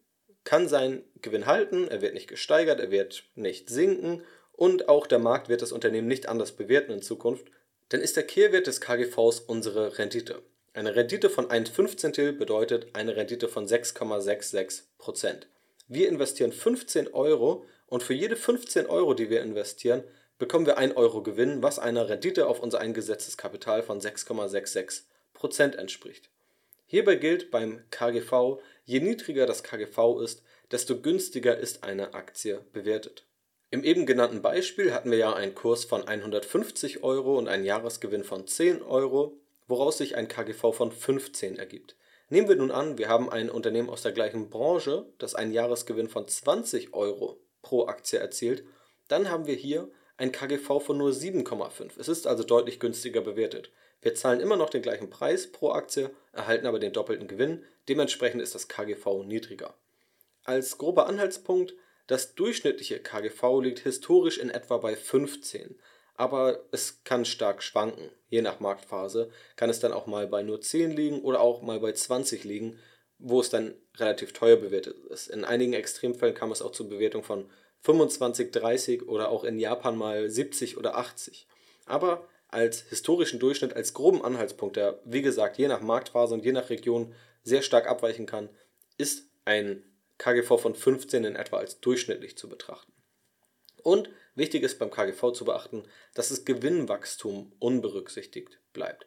kann 0.44 0.68
seinen 0.68 1.04
Gewinn 1.22 1.46
halten, 1.46 1.88
er 1.88 2.01
wird 2.01 2.13
nicht 2.13 2.28
gesteigert, 2.28 2.80
er 2.80 2.92
wird 2.92 3.24
nicht 3.36 3.70
sinken 3.70 4.24
und 4.54 4.89
auch 4.89 5.06
der 5.06 5.20
Markt 5.20 5.50
wird 5.50 5.62
das 5.62 5.72
Unternehmen 5.72 6.08
nicht 6.08 6.28
anders 6.28 6.51
bewerten 6.54 6.92
in 6.92 7.01
Zukunft, 7.01 7.46
dann 7.89 8.01
ist 8.01 8.15
der 8.15 8.25
Kehrwert 8.25 8.67
des 8.67 8.81
KGVs 8.81 9.41
unsere 9.41 9.98
Rendite. 9.98 10.41
Eine 10.74 10.96
Rendite 10.96 11.29
von 11.29 11.50
1 11.50 11.69
Fünfzehntel 11.69 12.34
bedeutet 12.34 12.88
eine 12.93 13.15
Rendite 13.15 13.48
von 13.48 13.67
6,66%. 13.67 15.48
Wir 15.88 16.08
investieren 16.08 16.51
15 16.51 17.13
Euro 17.13 17.65
und 17.88 18.03
für 18.03 18.13
jede 18.13 18.36
15 18.36 18.86
Euro, 18.86 19.15
die 19.15 19.31
wir 19.31 19.41
investieren, 19.41 20.03
bekommen 20.38 20.67
wir 20.67 20.77
1 20.77 20.96
Euro 20.96 21.24
Gewinn, 21.24 21.63
was 21.63 21.79
einer 21.79 22.08
Rendite 22.08 22.48
auf 22.48 22.62
unser 22.62 22.79
eingesetztes 22.79 23.38
Kapital 23.38 23.81
von 23.81 24.00
6,66% 24.00 25.75
entspricht. 25.75 26.29
Hierbei 26.86 27.15
gilt 27.15 27.51
beim 27.51 27.84
KGV, 27.91 28.60
je 28.86 29.00
niedriger 29.00 29.46
das 29.46 29.63
KGV 29.63 30.22
ist, 30.24 30.43
desto 30.72 31.01
günstiger 31.01 31.58
ist 31.58 31.84
eine 31.84 32.13
Aktie 32.13 32.62
bewertet. 32.72 33.25
Im 33.72 33.84
eben 33.84 34.06
genannten 34.06 34.42
Beispiel 34.42 34.94
hatten 34.94 35.12
wir 35.12 35.18
ja 35.18 35.34
einen 35.34 35.56
Kurs 35.56 35.86
von 35.86 36.08
150 36.08 37.04
Euro 37.04 37.38
und 37.38 37.48
einen 37.48 37.66
Jahresgewinn 37.66 38.24
von 38.24 38.48
10 38.48 38.82
Euro 38.82 39.38
woraus 39.70 40.00
sich 40.00 40.18
ein 40.18 40.28
KGV 40.28 40.74
von 40.74 40.92
15 40.92 41.58
ergibt. 41.58 41.96
Nehmen 42.30 42.50
wir 42.50 42.58
nun 42.58 42.72
an, 42.72 42.98
wir 42.98 43.08
haben 43.08 43.30
ein 43.30 43.50
Unternehmen 43.50 43.90
aus 43.90 44.02
der 44.02 44.12
gleichen 44.12 44.50
Branche, 44.50 45.06
das 45.20 45.36
einen 45.36 45.54
Jahresgewinn 45.54 46.10
von 46.10 46.28
20 46.28 46.94
Euro 46.94 47.40
pro 47.62 47.88
Aktie 47.88 48.20
erzielt, 48.20 48.64
dann 49.08 49.30
haben 49.30 49.48
wir 49.48 49.56
hier 49.56 49.90
ein 50.18 50.32
KGV 50.32 50.82
von 50.82 50.98
nur 50.98 51.12
7,5. 51.12 51.92
Es 51.98 52.08
ist 52.10 52.28
also 52.28 52.44
deutlich 52.44 52.80
günstiger 52.80 53.22
bewertet. 53.22 53.72
Wir 54.02 54.16
zahlen 54.16 54.40
immer 54.40 54.58
noch 54.58 54.70
den 54.70 54.82
gleichen 54.82 55.10
Preis 55.10 55.52
pro 55.52 55.72
Aktie, 55.72 56.10
erhalten 56.34 56.68
aber 56.68 56.80
den 56.80 56.94
doppelten 56.94 57.28
Gewinn, 57.28 57.64
dementsprechend 57.88 58.42
ist 58.42 58.56
das 58.56 58.68
KGV 58.68 59.24
niedriger. 59.26 59.74
Als 60.44 60.78
grober 60.78 61.08
Anhaltspunkt, 61.08 61.74
das 62.10 62.36
durchschnittliche 62.36 63.00
KGV 63.00 63.62
liegt 63.62 63.80
historisch 63.80 64.38
in 64.38 64.50
etwa 64.50 64.78
bei 64.78 64.96
15 64.96 65.80
aber 66.20 66.66
es 66.72 67.01
kann 67.06 67.24
stark 67.24 67.63
schwanken. 67.63 68.10
Je 68.28 68.42
nach 68.42 68.60
Marktphase 68.60 69.32
kann 69.56 69.70
es 69.70 69.80
dann 69.80 69.94
auch 69.94 70.06
mal 70.06 70.28
bei 70.28 70.44
nur 70.44 70.60
10 70.60 70.92
liegen 70.92 71.22
oder 71.22 71.39
auch 71.39 71.62
mal 71.62 71.80
bei 71.80 71.94
20 71.94 72.44
liegen, 72.44 72.78
wo 73.20 73.39
es 73.39 73.50
dann 73.50 73.74
relativ 73.96 74.34
teuer 74.34 74.58
bewertet 74.58 74.98
ist. 75.06 75.30
In 75.30 75.46
einigen 75.46 75.72
Extremfällen 75.72 76.36
kam 76.36 76.51
es 76.51 76.62
auch 76.62 76.74
zur 76.74 76.89
Bewertung 76.89 77.24
von 77.24 77.50
25, 77.84 78.51
30 78.51 79.08
oder 79.08 79.30
auch 79.30 79.46
in 79.46 79.60
Japan 79.60 79.98
mal 79.98 80.30
70 80.30 80.78
oder 80.78 80.98
80. 80.98 81.48
Aber 81.86 82.28
als 82.50 82.82
historischen 82.82 83.39
Durchschnitt, 83.39 83.74
als 83.74 83.94
groben 83.94 84.22
Anhaltspunkt, 84.22 84.75
der 84.75 85.00
wie 85.06 85.22
gesagt 85.22 85.58
je 85.58 85.70
nach 85.70 85.80
Marktphase 85.80 86.34
und 86.34 86.44
je 86.44 86.51
nach 86.51 86.70
Region 86.70 87.16
sehr 87.44 87.62
stark 87.62 87.88
abweichen 87.88 88.25
kann, 88.25 88.50
ist 88.98 89.24
ein 89.46 89.86
KGV 90.20 90.60
von 90.60 90.76
15 90.76 91.24
in 91.24 91.36
etwa 91.36 91.58
als 91.58 91.80
durchschnittlich 91.80 92.38
zu 92.38 92.48
betrachten. 92.48 92.94
Und 93.82 94.10
Wichtig 94.40 94.64
ist 94.64 94.80
beim 94.80 94.90
KGV 94.90 95.34
zu 95.34 95.44
beachten, 95.44 95.84
dass 96.14 96.30
das 96.30 96.46
Gewinnwachstum 96.46 97.52
unberücksichtigt 97.60 98.62
bleibt. 98.72 99.06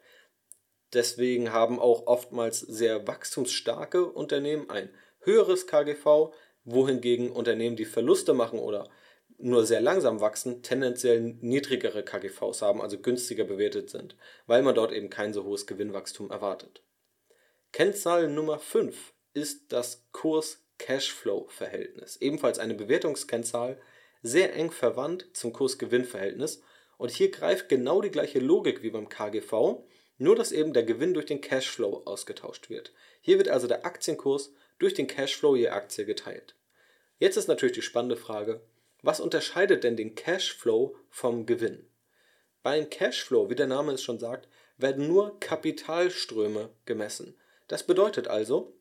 Deswegen 0.93 1.51
haben 1.51 1.79
auch 1.79 2.05
oftmals 2.05 2.59
sehr 2.59 3.07
wachstumsstarke 3.07 4.05
Unternehmen 4.05 4.69
ein 4.69 4.93
höheres 5.21 5.65
KGV, 5.65 6.35
wohingegen 6.65 7.31
Unternehmen, 7.31 7.75
die 7.75 7.85
Verluste 7.85 8.35
machen 8.35 8.59
oder 8.59 8.91
nur 9.39 9.65
sehr 9.65 9.81
langsam 9.81 10.21
wachsen, 10.21 10.61
tendenziell 10.61 11.19
niedrigere 11.19 12.03
KGVs 12.03 12.61
haben, 12.61 12.79
also 12.79 12.99
günstiger 12.99 13.43
bewertet 13.43 13.89
sind, 13.89 14.15
weil 14.45 14.61
man 14.61 14.75
dort 14.75 14.91
eben 14.91 15.09
kein 15.09 15.33
so 15.33 15.45
hohes 15.45 15.65
Gewinnwachstum 15.65 16.29
erwartet. 16.29 16.83
Kennzahl 17.71 18.27
Nummer 18.27 18.59
5 18.59 19.15
ist 19.33 19.73
das 19.73 20.07
Kurs-Cashflow-Verhältnis, 20.77 22.17
ebenfalls 22.17 22.59
eine 22.59 22.73
Bewertungskennzahl, 22.73 23.79
sehr 24.21 24.53
eng 24.53 24.71
verwandt 24.71 25.27
zum 25.33 25.53
Kurs-Gewinn-Verhältnis 25.53 26.61
und 26.97 27.11
hier 27.11 27.31
greift 27.31 27.69
genau 27.69 28.01
die 28.01 28.11
gleiche 28.11 28.39
Logik 28.39 28.83
wie 28.83 28.89
beim 28.89 29.09
KGV, 29.09 29.83
nur 30.17 30.35
dass 30.35 30.51
eben 30.51 30.73
der 30.73 30.83
Gewinn 30.83 31.13
durch 31.13 31.25
den 31.25 31.41
Cashflow 31.41 32.03
ausgetauscht 32.05 32.69
wird. 32.69 32.93
Hier 33.21 33.37
wird 33.37 33.49
also 33.49 33.67
der 33.67 33.85
Aktienkurs 33.85 34.53
durch 34.79 34.93
den 34.93 35.07
Cashflow 35.07 35.55
je 35.55 35.69
Aktie 35.69 36.05
geteilt. 36.05 36.55
Jetzt 37.19 37.37
ist 37.37 37.47
natürlich 37.47 37.75
die 37.75 37.81
spannende 37.81 38.17
Frage, 38.17 38.61
was 39.01 39.19
unterscheidet 39.19 39.83
denn 39.83 39.97
den 39.97 40.15
Cashflow 40.15 40.95
vom 41.09 41.45
Gewinn? 41.45 41.89
Beim 42.61 42.89
Cashflow, 42.89 43.49
wie 43.49 43.55
der 43.55 43.67
Name 43.67 43.91
es 43.91 44.03
schon 44.03 44.19
sagt, 44.19 44.47
werden 44.77 45.07
nur 45.07 45.39
Kapitalströme 45.41 46.69
gemessen. 46.85 47.35
Das 47.67 47.83
bedeutet 47.85 48.29
also, 48.29 48.77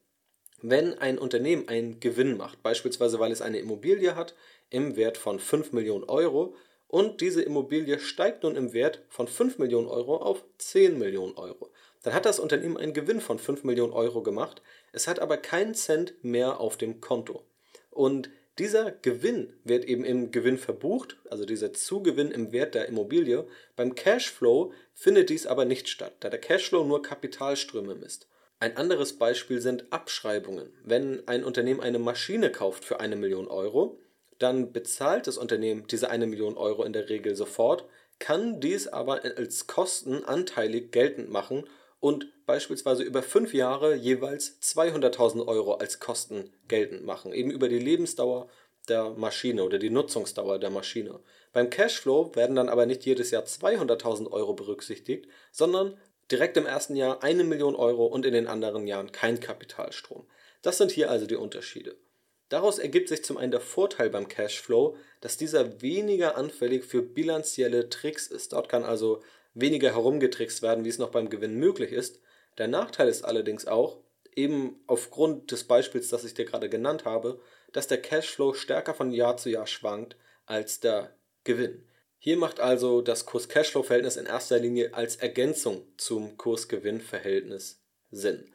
wenn 0.63 0.99
ein 0.99 1.19
Unternehmen 1.19 1.69
einen 1.69 2.01
Gewinn 2.01 2.37
macht, 2.37 2.63
beispielsweise 2.63 3.19
weil 3.19 3.33
es 3.33 3.43
eine 3.43 3.59
Immobilie 3.59 4.15
hat 4.15 4.35
im 4.71 4.97
Wert 4.97 5.19
von 5.19 5.39
5 5.39 5.73
Millionen 5.73 6.05
Euro 6.05 6.55
und 6.87 7.21
diese 7.21 7.43
Immobilie 7.43 7.99
steigt 7.99 8.43
nun 8.43 8.57
im 8.57 8.73
Wert 8.73 9.03
von 9.09 9.29
5 9.29 9.59
Millionen 9.59 9.89
Euro 9.89 10.17
auf 10.17 10.45
10 10.59 10.99
Millionen 10.99 11.37
Euro. 11.37 11.71
Dann 12.03 12.15
hat 12.15 12.25
das 12.25 12.41
Unternehmen 12.41 12.77
einen 12.77 12.95
Gewinn 12.95 13.21
von 13.21 13.39
5 13.39 13.65
Millionen 13.65 13.93
Euro 13.93 14.23
gemacht, 14.23 14.63
es 14.93 15.09
hat 15.09 15.21
aber 15.21 15.37
keinen 15.37 15.75
Cent 15.75 16.15
mehr 16.23 16.61
auf 16.61 16.77
dem 16.77 17.01
Konto. 17.01 17.45
Und 17.91 18.31
dieser 18.59 18.91
Gewinn 18.91 19.55
wird 19.65 19.87
eben 19.87 20.05
im 20.05 20.31
Gewinn 20.31 20.59
verbucht, 20.59 21.17
also 21.31 21.47
dieser 21.47 21.73
Zugewinn 21.73 22.31
im 22.31 22.53
Wert 22.53 22.75
der 22.75 22.87
Immobilie. 22.87 23.47
Beim 23.77 23.95
Cashflow 23.95 24.73
findet 24.95 25.31
dies 25.31 25.47
aber 25.47 25.65
nicht 25.65 25.89
statt, 25.89 26.17
da 26.21 26.29
der 26.29 26.41
Cashflow 26.41 26.85
nur 26.85 27.03
Kapitalströme 27.03 27.95
misst. 27.95 28.27
Ein 28.63 28.77
anderes 28.77 29.15
Beispiel 29.15 29.61
sind 29.61 29.93
Abschreibungen. 29.93 30.73
Wenn 30.85 31.27
ein 31.27 31.43
Unternehmen 31.43 31.81
eine 31.81 31.99
Maschine 31.99 32.53
kauft 32.53 32.85
für 32.85 33.01
eine 33.01 33.17
Million 33.17 33.49
Euro, 33.49 33.99
dann 34.39 34.73
bezahlt 34.73 35.27
das 35.27 35.37
Unternehmen 35.37 35.89
diese 35.89 36.11
eine 36.11 36.29
Million 36.29 36.57
Euro 36.57 36.85
in 36.85 36.93
der 36.93 37.09
Regel 37.09 37.35
sofort, 37.35 37.87
kann 38.21 38.61
dies 38.61 38.87
aber 38.87 39.25
als 39.25 39.67
Kosten 39.67 40.25
anteilig 40.25 40.93
geltend 40.93 41.29
machen 41.29 41.65
und 41.99 42.29
beispielsweise 42.47 43.03
über 43.03 43.25
fünf 43.25 43.53
Jahre 43.53 43.97
jeweils 43.97 44.61
200.000 44.63 45.45
Euro 45.49 45.75
als 45.75 45.99
Kosten 45.99 46.53
geltend 46.69 47.05
machen, 47.05 47.33
eben 47.33 47.51
über 47.51 47.69
die 47.69 47.81
Lebensdauer 47.81 48.49
der 48.89 49.11
Maschine 49.11 49.65
oder 49.65 49.81
die 49.81 49.91
Nutzungsdauer 49.91 50.61
der 50.61 50.71
Maschine. 50.71 51.19
Beim 51.53 51.69
Cashflow 51.69 52.37
werden 52.37 52.55
dann 52.55 52.69
aber 52.69 52.87
nicht 52.87 53.05
jedes 53.07 53.33
Jahr 53.33 53.43
200.000 53.43 54.31
Euro 54.31 54.55
berücksichtigt, 54.55 55.27
sondern 55.51 55.99
direkt 56.33 56.57
im 56.57 56.67
ersten 56.67 56.97
Jahr 56.97 57.23
eine 57.23 57.45
Million 57.45 57.77
Euro 57.77 58.07
und 58.07 58.27
in 58.27 58.33
den 58.33 58.47
anderen 58.47 58.87
Jahren 58.87 59.13
kein 59.13 59.39
Kapitalstrom. 59.39 60.27
Das 60.63 60.79
sind 60.79 60.91
hier 60.91 61.11
also 61.11 61.27
die 61.27 61.37
Unterschiede. 61.37 61.97
Daraus 62.49 62.79
ergibt 62.79 63.09
sich 63.09 63.25
zum 63.25 63.37
einen 63.37 63.51
der 63.51 63.61
Vorteil 63.61 64.11
beim 64.11 64.29
Cashflow, 64.29 64.97
dass 65.21 65.37
dieser 65.37 65.81
weniger 65.81 66.37
anfällig 66.37 66.85
für 66.85 67.03
bilanzielle 67.03 67.89
Tricks 67.89 68.27
ist. 68.27 68.53
Dort 68.53 68.69
kann 68.69 68.85
also 68.85 69.23
weniger 69.55 69.93
herumgetrickst 69.93 70.63
werden, 70.63 70.85
wie 70.85 70.89
es 70.89 70.99
noch 70.99 71.11
beim 71.11 71.31
Gewinn 71.31 71.55
möglich 71.55 71.93
ist. 71.93 72.21
Der 72.59 72.69
Nachteil 72.69 73.09
ist 73.09 73.25
allerdings 73.25 73.67
auch, 73.67 74.01
eben 74.35 74.83
aufgrund 74.87 75.51
des 75.51 75.65
Beispiels, 75.65 76.09
das 76.09 76.25
ich 76.25 76.35
dir 76.35 76.45
gerade 76.45 76.69
genannt 76.69 77.05
habe, 77.05 77.41
dass 77.73 77.87
der 77.87 78.01
Cashflow 78.01 78.55
stärker 78.55 78.95
von 78.95 79.13
Jahr 79.13 79.37
zu 79.37 79.51
Jahr 79.51 79.67
schwankt 79.67 80.17
als 80.47 80.81
der 80.81 81.15
Gewinn. 81.45 81.87
Hier 82.25 82.37
macht 82.37 82.61
also 82.61 83.03
das 83.03 83.27
Kurs-Cashflow-Verhältnis 83.27 84.17
in 84.17 84.27
erster 84.27 84.57
Linie 84.61 84.95
als 84.95 85.17
Ergänzung 85.17 85.85
zum 85.97 86.39
Kurs-Gewinn-Verhältnis 86.39 87.81
Sinn. 88.13 88.49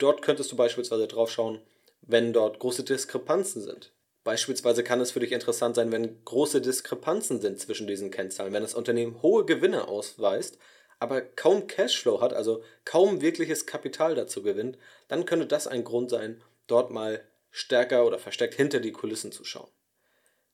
Dort 0.00 0.22
könntest 0.22 0.50
du 0.50 0.56
beispielsweise 0.56 1.06
drauf 1.06 1.30
schauen, 1.30 1.62
wenn 2.00 2.32
dort 2.32 2.58
große 2.58 2.82
Diskrepanzen 2.82 3.62
sind. 3.62 3.92
Beispielsweise 4.24 4.82
kann 4.82 5.00
es 5.00 5.12
für 5.12 5.20
dich 5.20 5.30
interessant 5.30 5.76
sein, 5.76 5.92
wenn 5.92 6.24
große 6.24 6.60
Diskrepanzen 6.60 7.40
sind 7.40 7.60
zwischen 7.60 7.86
diesen 7.86 8.10
Kennzahlen, 8.10 8.52
wenn 8.52 8.64
das 8.64 8.74
Unternehmen 8.74 9.22
hohe 9.22 9.44
Gewinne 9.44 9.86
ausweist, 9.86 10.58
aber 10.98 11.20
kaum 11.20 11.68
Cashflow 11.68 12.20
hat, 12.20 12.32
also 12.32 12.64
kaum 12.84 13.20
wirkliches 13.20 13.66
Kapital 13.66 14.16
dazu 14.16 14.42
gewinnt, 14.42 14.78
dann 15.06 15.26
könnte 15.26 15.46
das 15.46 15.68
ein 15.68 15.84
Grund 15.84 16.10
sein, 16.10 16.42
dort 16.66 16.90
mal 16.90 17.24
stärker 17.52 18.04
oder 18.04 18.18
verstärkt 18.18 18.54
hinter 18.54 18.80
die 18.80 18.90
Kulissen 18.90 19.30
zu 19.30 19.44
schauen. 19.44 19.70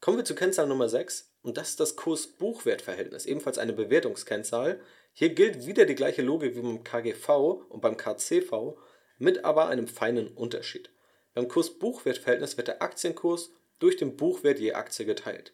Kommen 0.02 0.18
wir 0.18 0.24
zu 0.26 0.34
Kennzahl 0.34 0.66
Nummer 0.66 0.90
6 0.90 1.32
und 1.46 1.56
das 1.56 1.70
ist 1.70 1.80
das 1.80 1.94
Kurs-Buchwert-Verhältnis, 1.94 3.24
ebenfalls 3.24 3.58
eine 3.58 3.72
Bewertungskennzahl. 3.72 4.80
Hier 5.12 5.28
gilt 5.28 5.64
wieder 5.64 5.84
die 5.84 5.94
gleiche 5.94 6.22
Logik 6.22 6.56
wie 6.56 6.60
beim 6.60 6.82
KGV 6.82 7.28
und 7.68 7.80
beim 7.80 7.96
KCV, 7.96 8.76
mit 9.18 9.44
aber 9.44 9.68
einem 9.68 9.86
feinen 9.86 10.26
Unterschied. 10.26 10.90
Beim 11.34 11.46
Kurs-Buchwert-Verhältnis 11.46 12.56
wird 12.56 12.66
der 12.66 12.82
Aktienkurs 12.82 13.52
durch 13.78 13.96
den 13.96 14.16
Buchwert 14.16 14.58
je 14.58 14.72
Aktie 14.72 15.06
geteilt. 15.06 15.52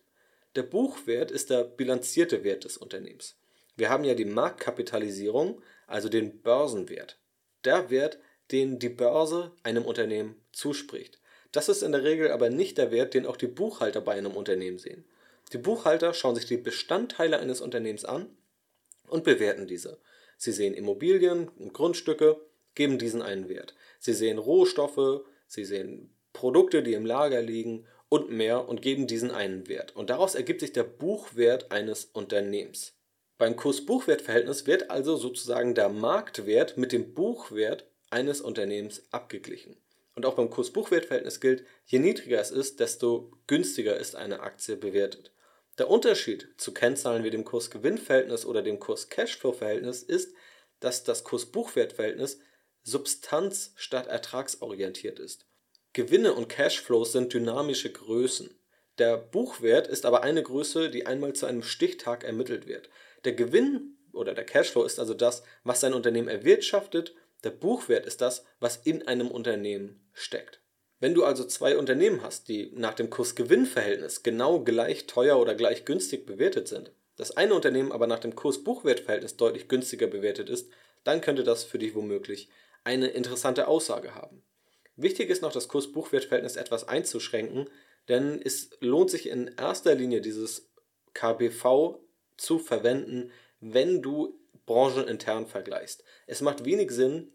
Der 0.56 0.62
Buchwert 0.62 1.30
ist 1.30 1.50
der 1.50 1.64
bilanzierte 1.64 2.42
Wert 2.42 2.64
des 2.64 2.78
Unternehmens. 2.78 3.36
Wir 3.76 3.90
haben 3.90 4.04
ja 4.04 4.14
die 4.14 4.24
Marktkapitalisierung, 4.24 5.60
also 5.86 6.08
den 6.08 6.40
Börsenwert. 6.40 7.18
Der 7.66 7.90
Wert, 7.90 8.18
den 8.50 8.78
die 8.78 8.88
Börse 8.88 9.52
einem 9.62 9.84
Unternehmen 9.84 10.36
zuspricht. 10.52 11.20
Das 11.52 11.68
ist 11.68 11.82
in 11.82 11.92
der 11.92 12.02
Regel 12.02 12.30
aber 12.30 12.48
nicht 12.48 12.78
der 12.78 12.90
Wert, 12.90 13.12
den 13.12 13.26
auch 13.26 13.36
die 13.36 13.46
Buchhalter 13.46 14.00
bei 14.00 14.12
einem 14.12 14.32
Unternehmen 14.32 14.78
sehen. 14.78 15.04
Die 15.52 15.58
Buchhalter 15.58 16.14
schauen 16.14 16.34
sich 16.34 16.46
die 16.46 16.56
Bestandteile 16.56 17.38
eines 17.38 17.60
Unternehmens 17.60 18.04
an 18.04 18.36
und 19.06 19.24
bewerten 19.24 19.66
diese. 19.66 19.98
Sie 20.38 20.52
sehen 20.52 20.74
Immobilien 20.74 21.48
und 21.48 21.74
Grundstücke, 21.74 22.40
geben 22.74 22.98
diesen 22.98 23.20
einen 23.22 23.48
Wert. 23.48 23.74
Sie 23.98 24.14
sehen 24.14 24.38
Rohstoffe, 24.38 25.24
sie 25.46 25.64
sehen 25.64 26.16
Produkte, 26.32 26.82
die 26.82 26.94
im 26.94 27.04
Lager 27.04 27.42
liegen 27.42 27.86
und 28.08 28.30
mehr 28.30 28.68
und 28.68 28.82
geben 28.82 29.06
diesen 29.06 29.30
einen 29.30 29.68
Wert. 29.68 29.94
Und 29.94 30.10
daraus 30.10 30.34
ergibt 30.34 30.60
sich 30.60 30.72
der 30.72 30.84
Buchwert 30.84 31.70
eines 31.70 32.06
Unternehmens. 32.06 32.94
Beim 33.36 33.56
Kurs-Buchwert-Verhältnis 33.56 34.66
wird 34.66 34.90
also 34.90 35.16
sozusagen 35.16 35.74
der 35.74 35.88
Marktwert 35.88 36.76
mit 36.76 36.92
dem 36.92 37.12
Buchwert 37.12 37.86
eines 38.10 38.40
Unternehmens 38.40 39.02
abgeglichen. 39.10 39.76
Und 40.14 40.26
auch 40.26 40.34
beim 40.34 40.50
Kurs-Buchwert-Verhältnis 40.50 41.40
gilt, 41.40 41.64
je 41.86 41.98
niedriger 41.98 42.40
es 42.40 42.50
ist, 42.50 42.80
desto 42.80 43.32
günstiger 43.46 43.96
ist 43.96 44.14
eine 44.14 44.40
Aktie 44.40 44.76
bewertet. 44.76 45.32
Der 45.78 45.88
Unterschied 45.88 46.48
zu 46.58 46.74
Kennzahlen 46.74 47.24
wie 47.24 47.30
dem 47.30 47.44
Kurs-Gewinn-Verhältnis 47.44 48.44
oder 48.44 48.62
dem 48.62 48.78
Kurs-Cashflow-Verhältnis 48.78 50.02
ist, 50.02 50.34
dass 50.80 51.04
das 51.04 51.24
Kurs-Buchwert-Verhältnis 51.24 52.40
substanz- 52.82 53.72
statt 53.76 54.06
ertragsorientiert 54.06 55.18
ist. 55.18 55.46
Gewinne 55.92 56.34
und 56.34 56.48
Cashflows 56.48 57.12
sind 57.12 57.32
dynamische 57.32 57.92
Größen. 57.92 58.58
Der 58.98 59.16
Buchwert 59.16 59.86
ist 59.86 60.04
aber 60.04 60.22
eine 60.22 60.42
Größe, 60.42 60.90
die 60.90 61.06
einmal 61.06 61.32
zu 61.32 61.46
einem 61.46 61.62
Stichtag 61.62 62.24
ermittelt 62.24 62.66
wird. 62.66 62.90
Der 63.24 63.32
Gewinn 63.32 63.98
oder 64.12 64.34
der 64.34 64.44
Cashflow 64.44 64.84
ist 64.84 64.98
also 64.98 65.14
das, 65.14 65.42
was 65.64 65.80
sein 65.80 65.94
Unternehmen 65.94 66.28
erwirtschaftet. 66.28 67.14
Der 67.44 67.50
Buchwert 67.50 68.06
ist 68.06 68.20
das, 68.20 68.44
was 68.60 68.76
in 68.76 69.06
einem 69.08 69.30
Unternehmen 69.30 70.08
steckt. 70.12 70.61
Wenn 71.02 71.14
du 71.14 71.24
also 71.24 71.44
zwei 71.44 71.76
Unternehmen 71.76 72.22
hast, 72.22 72.46
die 72.46 72.70
nach 72.76 72.94
dem 72.94 73.10
Kurs-Gewinn-Verhältnis 73.10 74.22
genau 74.22 74.60
gleich 74.60 75.08
teuer 75.08 75.40
oder 75.40 75.56
gleich 75.56 75.84
günstig 75.84 76.26
bewertet 76.26 76.68
sind, 76.68 76.92
das 77.16 77.36
eine 77.36 77.54
Unternehmen 77.54 77.90
aber 77.90 78.06
nach 78.06 78.20
dem 78.20 78.36
Kurs-Buchwert-Verhältnis 78.36 79.36
deutlich 79.36 79.66
günstiger 79.66 80.06
bewertet 80.06 80.48
ist, 80.48 80.70
dann 81.02 81.20
könnte 81.20 81.42
das 81.42 81.64
für 81.64 81.80
dich 81.80 81.96
womöglich 81.96 82.50
eine 82.84 83.08
interessante 83.08 83.66
Aussage 83.66 84.14
haben. 84.14 84.44
Wichtig 84.94 85.28
ist 85.28 85.42
noch, 85.42 85.50
das 85.50 85.66
Kurs-Buchwert-Verhältnis 85.66 86.54
etwas 86.54 86.86
einzuschränken, 86.86 87.68
denn 88.08 88.40
es 88.40 88.70
lohnt 88.78 89.10
sich 89.10 89.28
in 89.28 89.48
erster 89.58 89.96
Linie 89.96 90.20
dieses 90.20 90.70
KBV 91.14 91.98
zu 92.36 92.60
verwenden, 92.60 93.32
wenn 93.58 94.02
du 94.02 94.38
branchenintern 94.66 95.48
vergleichst. 95.48 96.04
Es 96.28 96.42
macht 96.42 96.64
wenig 96.64 96.92
Sinn, 96.92 97.32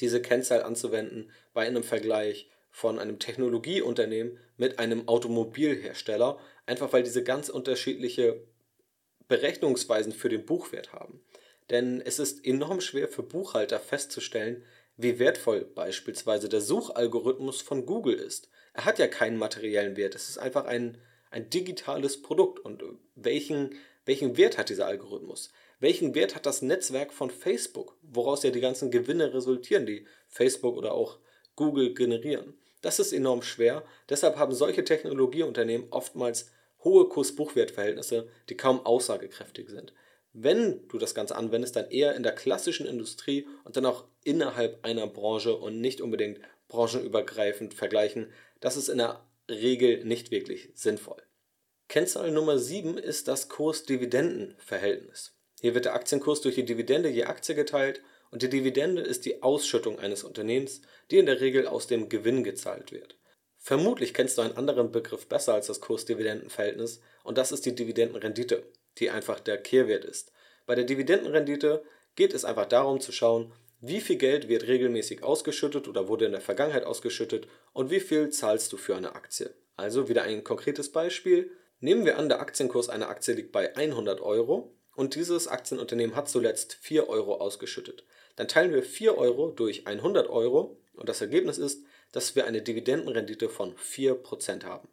diese 0.00 0.20
Kennzahl 0.20 0.64
anzuwenden 0.64 1.30
bei 1.54 1.64
einem 1.64 1.84
Vergleich 1.84 2.50
von 2.78 3.00
einem 3.00 3.18
Technologieunternehmen 3.18 4.38
mit 4.56 4.78
einem 4.78 5.08
Automobilhersteller, 5.08 6.38
einfach 6.64 6.92
weil 6.92 7.02
diese 7.02 7.24
ganz 7.24 7.48
unterschiedliche 7.48 8.40
Berechnungsweisen 9.26 10.12
für 10.12 10.28
den 10.28 10.46
Buchwert 10.46 10.92
haben. 10.92 11.20
Denn 11.70 12.00
es 12.00 12.20
ist 12.20 12.46
enorm 12.46 12.80
schwer 12.80 13.08
für 13.08 13.24
Buchhalter 13.24 13.80
festzustellen, 13.80 14.62
wie 14.96 15.18
wertvoll 15.18 15.64
beispielsweise 15.64 16.48
der 16.48 16.60
Suchalgorithmus 16.60 17.62
von 17.62 17.84
Google 17.84 18.14
ist. 18.14 18.48
Er 18.74 18.84
hat 18.84 19.00
ja 19.00 19.08
keinen 19.08 19.38
materiellen 19.38 19.96
Wert, 19.96 20.14
es 20.14 20.28
ist 20.28 20.38
einfach 20.38 20.64
ein, 20.64 20.98
ein 21.32 21.50
digitales 21.50 22.22
Produkt. 22.22 22.60
Und 22.60 22.84
welchen, 23.16 23.74
welchen 24.04 24.36
Wert 24.36 24.56
hat 24.56 24.68
dieser 24.68 24.86
Algorithmus? 24.86 25.50
Welchen 25.80 26.14
Wert 26.14 26.36
hat 26.36 26.46
das 26.46 26.62
Netzwerk 26.62 27.12
von 27.12 27.30
Facebook, 27.30 27.96
woraus 28.02 28.44
ja 28.44 28.50
die 28.50 28.60
ganzen 28.60 28.92
Gewinne 28.92 29.34
resultieren, 29.34 29.84
die 29.84 30.06
Facebook 30.28 30.76
oder 30.76 30.92
auch 30.92 31.18
Google 31.56 31.92
generieren? 31.92 32.54
Das 32.80 32.98
ist 32.98 33.12
enorm 33.12 33.42
schwer, 33.42 33.84
deshalb 34.08 34.36
haben 34.36 34.54
solche 34.54 34.84
Technologieunternehmen 34.84 35.88
oftmals 35.90 36.50
hohe 36.84 37.08
Kurs-Buchwert-Verhältnisse, 37.08 38.28
die 38.48 38.56
kaum 38.56 38.86
aussagekräftig 38.86 39.68
sind 39.68 39.92
wenn 40.32 40.86
du 40.88 40.98
das 40.98 41.14
Ganze 41.14 41.36
anwendest, 41.36 41.76
dann 41.76 41.90
eher 41.90 42.14
in 42.14 42.22
der 42.22 42.34
klassischen 42.34 42.86
Industrie 42.86 43.46
und 43.64 43.76
dann 43.76 43.86
auch 43.86 44.04
innerhalb 44.24 44.84
einer 44.84 45.06
Branche 45.06 45.56
und 45.56 45.80
nicht 45.80 46.00
unbedingt 46.00 46.40
branchenübergreifend 46.68 47.74
vergleichen. 47.74 48.32
Das 48.60 48.76
ist 48.76 48.88
in 48.88 48.98
der 48.98 49.24
Regel 49.50 50.04
nicht 50.04 50.30
wirklich 50.30 50.70
sinnvoll. 50.74 51.22
Kennzahl 51.88 52.30
Nummer 52.30 52.58
7 52.58 52.98
ist 52.98 53.28
das 53.28 53.48
Kurs-Dividenden-Verhältnis. 53.48 55.34
Hier 55.60 55.74
wird 55.74 55.86
der 55.86 55.94
Aktienkurs 55.94 56.42
durch 56.42 56.54
die 56.54 56.64
Dividende 56.64 57.08
je 57.08 57.24
Aktie 57.24 57.54
geteilt 57.54 58.02
und 58.30 58.42
die 58.42 58.48
Dividende 58.48 59.02
ist 59.02 59.24
die 59.24 59.42
Ausschüttung 59.42 59.98
eines 59.98 60.24
Unternehmens, 60.24 60.82
die 61.10 61.18
in 61.18 61.26
der 61.26 61.40
Regel 61.40 61.66
aus 61.66 61.86
dem 61.86 62.08
Gewinn 62.08 62.44
gezahlt 62.44 62.92
wird. 62.92 63.16
Vermutlich 63.58 64.14
kennst 64.14 64.38
du 64.38 64.42
einen 64.42 64.56
anderen 64.56 64.92
Begriff 64.92 65.26
besser 65.26 65.54
als 65.54 65.66
das 65.66 65.80
Kurs-Dividenden-Verhältnis 65.80 67.00
und 67.24 67.38
das 67.38 67.52
ist 67.52 67.66
die 67.66 67.74
Dividendenrendite 67.74 68.64
die 68.98 69.10
einfach 69.10 69.40
der 69.40 69.58
Kehrwert 69.58 70.04
ist. 70.04 70.32
Bei 70.66 70.74
der 70.74 70.84
Dividendenrendite 70.84 71.84
geht 72.16 72.34
es 72.34 72.44
einfach 72.44 72.66
darum 72.66 73.00
zu 73.00 73.12
schauen, 73.12 73.52
wie 73.80 74.00
viel 74.00 74.16
Geld 74.16 74.48
wird 74.48 74.66
regelmäßig 74.66 75.22
ausgeschüttet 75.22 75.86
oder 75.86 76.08
wurde 76.08 76.26
in 76.26 76.32
der 76.32 76.40
Vergangenheit 76.40 76.84
ausgeschüttet 76.84 77.46
und 77.72 77.90
wie 77.90 78.00
viel 78.00 78.30
zahlst 78.30 78.72
du 78.72 78.76
für 78.76 78.96
eine 78.96 79.14
Aktie. 79.14 79.54
Also 79.76 80.08
wieder 80.08 80.24
ein 80.24 80.42
konkretes 80.42 80.90
Beispiel. 80.90 81.52
Nehmen 81.78 82.04
wir 82.04 82.18
an, 82.18 82.28
der 82.28 82.40
Aktienkurs 82.40 82.88
einer 82.88 83.08
Aktie 83.08 83.34
liegt 83.34 83.52
bei 83.52 83.76
100 83.76 84.20
Euro 84.20 84.74
und 84.96 85.14
dieses 85.14 85.46
Aktienunternehmen 85.46 86.16
hat 86.16 86.28
zuletzt 86.28 86.76
4 86.80 87.08
Euro 87.08 87.36
ausgeschüttet. 87.36 88.04
Dann 88.38 88.46
teilen 88.46 88.72
wir 88.72 88.84
4 88.84 89.18
Euro 89.18 89.50
durch 89.50 89.88
100 89.88 90.30
Euro 90.30 90.76
und 90.94 91.08
das 91.08 91.20
Ergebnis 91.20 91.58
ist, 91.58 91.84
dass 92.12 92.36
wir 92.36 92.46
eine 92.46 92.62
Dividendenrendite 92.62 93.48
von 93.48 93.74
4% 93.74 94.62
haben. 94.62 94.88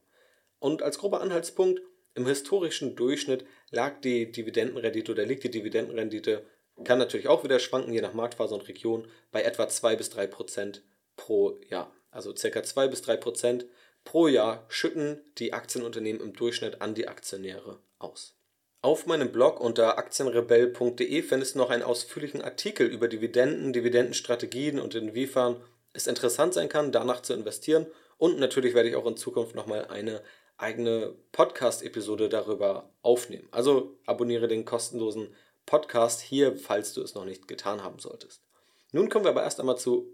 Und 0.58 0.82
als 0.82 0.98
grober 0.98 1.22
Anhaltspunkt, 1.22 1.80
im 2.16 2.26
historischen 2.26 2.96
Durchschnitt 2.96 3.46
lag 3.70 4.02
die 4.02 4.32
Dividendenrendite 4.32 5.12
oder 5.12 5.28
liegt 5.28 5.44
die 5.44 5.52
Dividendenrendite, 5.52 6.44
kann 6.86 6.98
natürlich 6.98 7.28
auch 7.28 7.44
wieder 7.44 7.60
schwanken, 7.60 7.94
je 7.94 8.02
nach 8.02 8.16
Marktphase 8.16 8.56
und 8.56 8.68
Region, 8.68 9.08
bei 9.32 9.44
etwa 9.44 9.70
2 9.70 9.96
bis 9.96 10.12
3% 10.12 10.82
pro 11.16 11.60
Jahr. 11.70 11.94
Also 12.10 12.34
ca. 12.34 12.64
2 12.64 12.88
bis 12.88 13.04
3% 13.04 13.66
pro 14.04 14.28
Jahr 14.28 14.66
schütten 14.70 15.22
die 15.38 15.54
Aktienunternehmen 15.54 16.20
im 16.20 16.34
Durchschnitt 16.34 16.82
an 16.82 16.96
die 16.96 17.08
Aktionäre 17.08 17.78
aus. 18.00 18.36
Auf 18.86 19.08
meinem 19.08 19.32
Blog 19.32 19.62
unter 19.62 19.98
aktienrebell.de 19.98 21.24
findest 21.24 21.56
du 21.56 21.58
noch 21.58 21.72
einen 21.72 21.82
ausführlichen 21.82 22.44
Artikel 22.44 22.86
über 22.86 23.08
Dividenden, 23.08 23.74
Dividendenstrategien 23.74 24.80
und 24.80 24.94
inwiefern 24.94 25.56
es 25.94 26.06
interessant 26.06 26.54
sein 26.54 26.70
kann, 26.70 26.92
danach 26.92 27.24
zu 27.24 27.34
investieren. 27.34 27.88
Und 28.20 28.38
natürlich 28.38 28.76
werde 28.76 28.90
ich 28.90 28.96
auch 28.96 29.08
in 29.08 29.18
Zukunft 29.18 29.56
nochmal 29.56 29.86
eine 29.86 30.22
eigene 30.58 31.16
Podcast-Episode 31.32 32.30
darüber 32.30 32.92
aufnehmen. 33.02 33.48
Also 33.50 33.98
abonniere 34.06 34.48
den 34.48 34.66
kostenlosen 34.66 35.34
Podcast 35.66 36.22
hier, 36.22 36.56
falls 36.56 36.94
du 36.94 37.02
es 37.02 37.16
noch 37.16 37.26
nicht 37.26 37.48
getan 37.48 37.82
haben 37.82 37.98
solltest. 37.98 38.44
Nun 38.92 39.10
kommen 39.10 39.26
wir 39.26 39.32
aber 39.32 39.42
erst 39.42 39.60
einmal 39.60 39.80
zu 39.80 40.14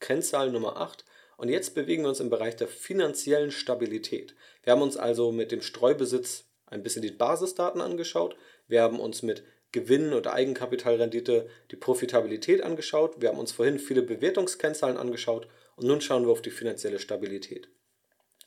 Kennzahl 0.00 0.50
Nummer 0.50 0.76
8 0.76 1.06
und 1.38 1.48
jetzt 1.48 1.74
bewegen 1.74 2.02
wir 2.02 2.10
uns 2.10 2.20
im 2.20 2.28
Bereich 2.28 2.56
der 2.56 2.68
finanziellen 2.68 3.50
Stabilität. 3.50 4.34
Wir 4.64 4.74
haben 4.74 4.82
uns 4.82 4.98
also 4.98 5.32
mit 5.32 5.50
dem 5.50 5.62
Streubesitz 5.62 6.44
ein 6.72 6.82
bisschen 6.82 7.02
die 7.02 7.10
Basisdaten 7.10 7.80
angeschaut. 7.80 8.36
Wir 8.66 8.82
haben 8.82 8.98
uns 8.98 9.22
mit 9.22 9.44
Gewinn 9.72 10.12
und 10.12 10.26
Eigenkapitalrendite 10.26 11.48
die 11.70 11.76
Profitabilität 11.76 12.62
angeschaut. 12.62 13.20
Wir 13.20 13.28
haben 13.28 13.38
uns 13.38 13.52
vorhin 13.52 13.78
viele 13.78 14.02
Bewertungskennzahlen 14.02 14.96
angeschaut 14.96 15.48
und 15.76 15.86
nun 15.86 16.00
schauen 16.00 16.24
wir 16.24 16.32
auf 16.32 16.42
die 16.42 16.50
finanzielle 16.50 16.98
Stabilität. 16.98 17.68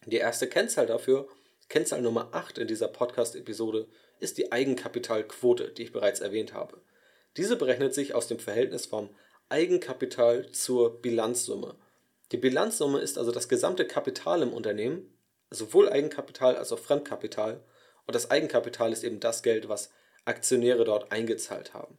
Die 0.05 0.17
erste 0.17 0.47
Kennzahl 0.47 0.85
dafür, 0.85 1.27
Kennzahl 1.69 2.01
Nummer 2.01 2.29
8 2.33 2.59
in 2.59 2.67
dieser 2.67 2.87
Podcast-Episode, 2.87 3.87
ist 4.19 4.37
die 4.37 4.51
Eigenkapitalquote, 4.51 5.71
die 5.71 5.83
ich 5.83 5.91
bereits 5.91 6.19
erwähnt 6.19 6.53
habe. 6.53 6.81
Diese 7.37 7.55
berechnet 7.55 7.93
sich 7.93 8.13
aus 8.13 8.27
dem 8.27 8.39
Verhältnis 8.39 8.85
vom 8.85 9.09
Eigenkapital 9.49 10.51
zur 10.51 11.01
Bilanzsumme. 11.01 11.75
Die 12.31 12.37
Bilanzsumme 12.37 12.99
ist 12.99 13.17
also 13.17 13.31
das 13.31 13.49
gesamte 13.49 13.85
Kapital 13.85 14.41
im 14.41 14.53
Unternehmen, 14.53 15.11
sowohl 15.49 15.89
Eigenkapital 15.89 16.55
als 16.55 16.71
auch 16.71 16.79
Fremdkapital, 16.79 17.63
und 18.07 18.15
das 18.15 18.31
Eigenkapital 18.31 18.91
ist 18.91 19.03
eben 19.03 19.19
das 19.19 19.43
Geld, 19.43 19.69
was 19.69 19.91
Aktionäre 20.25 20.85
dort 20.85 21.11
eingezahlt 21.11 21.73
haben. 21.73 21.97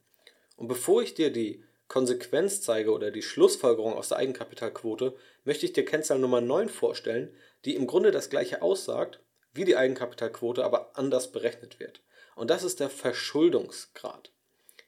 Und 0.57 0.69
bevor 0.69 1.03
ich 1.03 1.15
dir 1.15 1.31
die 1.31 1.63
Konsequenz 1.89 2.63
zeige 2.63 2.93
oder 2.93 3.11
die 3.11 3.23
Schlussfolgerung 3.23 3.95
aus 3.95 4.09
der 4.09 4.19
Eigenkapitalquote, 4.19 5.17
möchte 5.45 5.67
ich 5.67 5.73
dir 5.73 5.85
Kennzahl 5.85 6.19
Nummer 6.19 6.41
9 6.41 6.69
vorstellen, 6.69 7.35
die 7.65 7.77
im 7.77 7.87
Grunde 7.87 8.11
das 8.11 8.31
gleiche 8.31 8.63
aussagt 8.63 9.21
wie 9.53 9.65
die 9.65 9.77
Eigenkapitalquote, 9.77 10.65
aber 10.65 10.99
anders 10.99 11.33
berechnet 11.33 11.81
wird. 11.81 12.03
Und 12.35 12.51
das 12.51 12.63
ist 12.63 12.81
der 12.81 12.91
Verschuldungsgrad. 12.91 14.31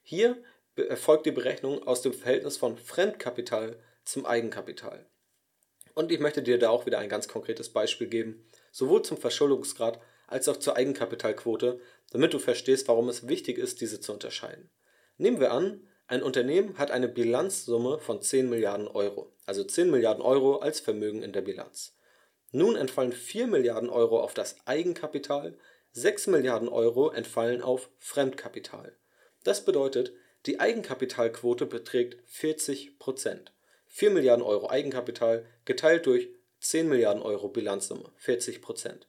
Hier 0.03 0.37
erfolgt 0.77 1.27
die 1.27 1.33
Berechnung 1.33 1.87
aus 1.87 2.03
dem 2.03 2.13
Verhältnis 2.13 2.57
von 2.57 2.77
Fremdkapital 2.77 3.79
zum 4.05 4.27
Eigenkapital. 4.27 5.07
Und 5.95 6.13
ich 6.13 6.21
möchte 6.21 6.43
dir 6.43 6.59
da 6.59 6.71
auch 6.71 6.87
wieder 6.87 6.99
ein 6.99 7.09
ganz 7.09 7.27
konkretes 7.27 7.71
Beispiel 7.71 8.07
geben, 8.07 8.47
sowohl 8.71 9.03
zum 9.03 9.17
Verschuldungsgrad 9.17 10.01
als 10.29 10.49
auch 10.49 10.59
zur 10.59 10.77
Eigenkapitalquote, 10.77 11.81
damit 12.11 12.33
du 12.33 12.39
verstehst, 12.39 12.87
warum 12.87 13.09
es 13.09 13.27
wichtig 13.27 13.59
ist, 13.59 13.81
diese 13.81 14.01
zu 14.01 14.13
unterscheiden. 14.13 14.71
Nehmen 15.17 15.41
wir 15.41 15.51
an, 15.51 15.87
ein 16.07 16.23
Unternehmen 16.23 16.79
hat 16.79 16.91
eine 16.91 17.09
Bilanzsumme 17.09 17.99
von 17.99 18.23
10 18.23 18.49
Milliarden 18.49 18.89
Euro, 18.89 19.33
also 19.45 19.65
10 19.65 19.91
Milliarden 19.91 20.23
Euro 20.23 20.57
als 20.57 20.81
Vermögen 20.81 21.23
in 21.23 21.33
der 21.33 21.43
Bilanz. 21.43 21.97
Nun 22.51 22.77
entfallen 22.77 23.13
4 23.13 23.47
Milliarden 23.47 23.91
Euro 23.91 24.21
auf 24.21 24.33
das 24.33 24.57
Eigenkapital, 24.65 25.59
6 25.93 26.29
Milliarden 26.29 26.69
Euro 26.69 27.11
entfallen 27.11 27.61
auf 27.61 27.91
Fremdkapital. 27.99 28.97
Das 29.45 29.65
bedeutet, 29.65 30.13
die 30.47 30.61
Eigenkapitalquote 30.61 31.67
beträgt 31.67 32.17
40 32.27 32.99
Prozent. 32.99 33.53
4 33.89 34.11
Milliarden 34.11 34.45
Euro 34.45 34.71
Eigenkapital 34.71 35.45
geteilt 35.65 36.07
durch 36.07 36.29
10 36.61 36.89
Milliarden 36.89 37.23
Euro 37.23 37.49
Bilanzsumme, 37.49 38.13
40 38.17 38.63
Prozent. 38.63 39.09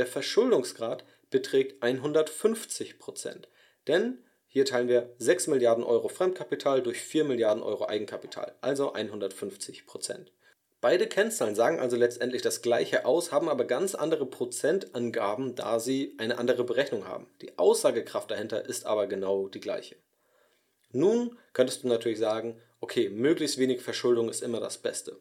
Der 0.00 0.06
Verschuldungsgrad 0.06 1.04
beträgt 1.28 1.82
150 1.82 2.98
Prozent, 2.98 3.48
denn 3.86 4.24
hier 4.46 4.64
teilen 4.64 4.88
wir 4.88 5.14
6 5.18 5.48
Milliarden 5.48 5.84
Euro 5.84 6.08
Fremdkapital 6.08 6.80
durch 6.82 7.02
4 7.02 7.24
Milliarden 7.24 7.62
Euro 7.62 7.86
Eigenkapital, 7.86 8.54
also 8.62 8.94
150 8.94 9.84
Prozent. 9.84 10.32
Beide 10.80 11.06
Kennzahlen 11.06 11.54
sagen 11.54 11.80
also 11.80 11.98
letztendlich 11.98 12.40
das 12.40 12.62
gleiche 12.62 13.04
aus, 13.04 13.30
haben 13.30 13.50
aber 13.50 13.66
ganz 13.66 13.94
andere 13.94 14.24
Prozentangaben, 14.24 15.54
da 15.54 15.78
sie 15.78 16.14
eine 16.16 16.38
andere 16.38 16.64
Berechnung 16.64 17.06
haben. 17.06 17.26
Die 17.42 17.58
Aussagekraft 17.58 18.30
dahinter 18.30 18.64
ist 18.64 18.86
aber 18.86 19.06
genau 19.06 19.48
die 19.48 19.60
gleiche. 19.60 19.96
Nun 20.92 21.38
könntest 21.52 21.84
du 21.84 21.88
natürlich 21.88 22.18
sagen, 22.18 22.58
okay, 22.80 23.10
möglichst 23.10 23.58
wenig 23.58 23.82
Verschuldung 23.82 24.30
ist 24.30 24.42
immer 24.42 24.60
das 24.60 24.78
Beste. 24.78 25.20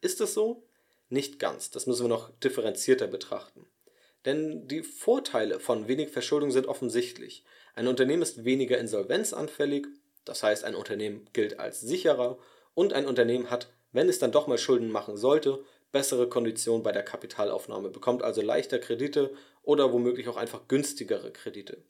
Ist 0.00 0.20
es 0.20 0.34
so? 0.34 0.62
Nicht 1.08 1.40
ganz, 1.40 1.72
das 1.72 1.88
müssen 1.88 2.04
wir 2.04 2.08
noch 2.08 2.30
differenzierter 2.38 3.08
betrachten. 3.08 3.66
Denn 4.24 4.68
die 4.68 4.82
Vorteile 4.82 5.60
von 5.60 5.88
wenig 5.88 6.10
Verschuldung 6.10 6.50
sind 6.50 6.66
offensichtlich. 6.66 7.44
Ein 7.74 7.88
Unternehmen 7.88 8.22
ist 8.22 8.44
weniger 8.44 8.78
insolvenzanfällig, 8.78 9.86
das 10.24 10.42
heißt 10.42 10.64
ein 10.64 10.74
Unternehmen 10.74 11.28
gilt 11.32 11.58
als 11.58 11.80
sicherer 11.80 12.38
und 12.74 12.92
ein 12.92 13.06
Unternehmen 13.06 13.50
hat, 13.50 13.72
wenn 13.92 14.08
es 14.08 14.18
dann 14.18 14.32
doch 14.32 14.46
mal 14.46 14.58
Schulden 14.58 14.90
machen 14.90 15.16
sollte, 15.16 15.64
bessere 15.92 16.28
Konditionen 16.28 16.82
bei 16.82 16.92
der 16.92 17.02
Kapitalaufnahme, 17.02 17.88
bekommt 17.90 18.22
also 18.22 18.42
leichter 18.42 18.78
Kredite 18.78 19.32
oder 19.62 19.92
womöglich 19.92 20.28
auch 20.28 20.36
einfach 20.36 20.68
günstigere 20.68 21.32
Kredite. 21.32 21.82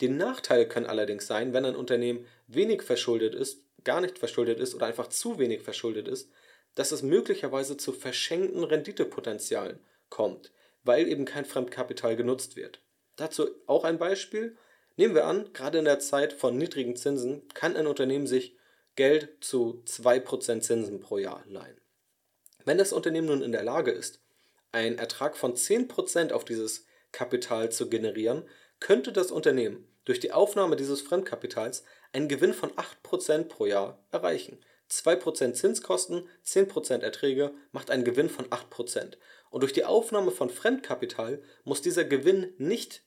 Die 0.00 0.08
Nachteile 0.08 0.68
können 0.68 0.86
allerdings 0.86 1.26
sein, 1.26 1.52
wenn 1.52 1.64
ein 1.64 1.76
Unternehmen 1.76 2.26
wenig 2.46 2.82
verschuldet 2.82 3.34
ist, 3.34 3.64
gar 3.84 4.00
nicht 4.00 4.18
verschuldet 4.18 4.60
ist 4.60 4.74
oder 4.74 4.86
einfach 4.86 5.08
zu 5.08 5.38
wenig 5.38 5.62
verschuldet 5.62 6.08
ist, 6.08 6.30
dass 6.74 6.92
es 6.92 7.02
möglicherweise 7.02 7.76
zu 7.76 7.92
verschenkten 7.92 8.62
Renditepotenzialen 8.62 9.80
kommt, 10.10 10.52
weil 10.88 11.06
eben 11.06 11.26
kein 11.26 11.44
Fremdkapital 11.44 12.16
genutzt 12.16 12.56
wird. 12.56 12.80
Dazu 13.16 13.48
auch 13.66 13.84
ein 13.84 13.98
Beispiel. 13.98 14.56
Nehmen 14.96 15.14
wir 15.14 15.26
an, 15.26 15.52
gerade 15.52 15.78
in 15.78 15.84
der 15.84 16.00
Zeit 16.00 16.32
von 16.32 16.56
niedrigen 16.56 16.96
Zinsen 16.96 17.46
kann 17.54 17.76
ein 17.76 17.86
Unternehmen 17.86 18.26
sich 18.26 18.56
Geld 18.96 19.28
zu 19.40 19.82
2% 19.86 20.60
Zinsen 20.60 20.98
pro 20.98 21.18
Jahr 21.18 21.44
leihen. 21.46 21.76
Wenn 22.64 22.78
das 22.78 22.92
Unternehmen 22.92 23.28
nun 23.28 23.42
in 23.42 23.52
der 23.52 23.62
Lage 23.62 23.92
ist, 23.92 24.20
einen 24.72 24.98
Ertrag 24.98 25.36
von 25.36 25.54
10% 25.54 26.32
auf 26.32 26.44
dieses 26.44 26.86
Kapital 27.12 27.70
zu 27.70 27.88
generieren, 27.88 28.42
könnte 28.80 29.12
das 29.12 29.30
Unternehmen 29.30 29.86
durch 30.04 30.20
die 30.20 30.32
Aufnahme 30.32 30.76
dieses 30.76 31.02
Fremdkapitals 31.02 31.84
einen 32.12 32.28
Gewinn 32.28 32.54
von 32.54 32.72
8% 32.72 33.44
pro 33.44 33.66
Jahr 33.66 34.02
erreichen. 34.10 34.58
2% 34.90 35.52
Zinskosten, 35.52 36.28
10% 36.46 37.02
Erträge 37.02 37.52
macht 37.72 37.90
einen 37.90 38.04
Gewinn 38.04 38.30
von 38.30 38.46
8%. 38.46 39.18
Und 39.50 39.62
durch 39.62 39.72
die 39.72 39.84
Aufnahme 39.84 40.30
von 40.30 40.50
Fremdkapital 40.50 41.42
muss 41.64 41.82
dieser 41.82 42.04
Gewinn 42.04 42.52
nicht 42.58 43.02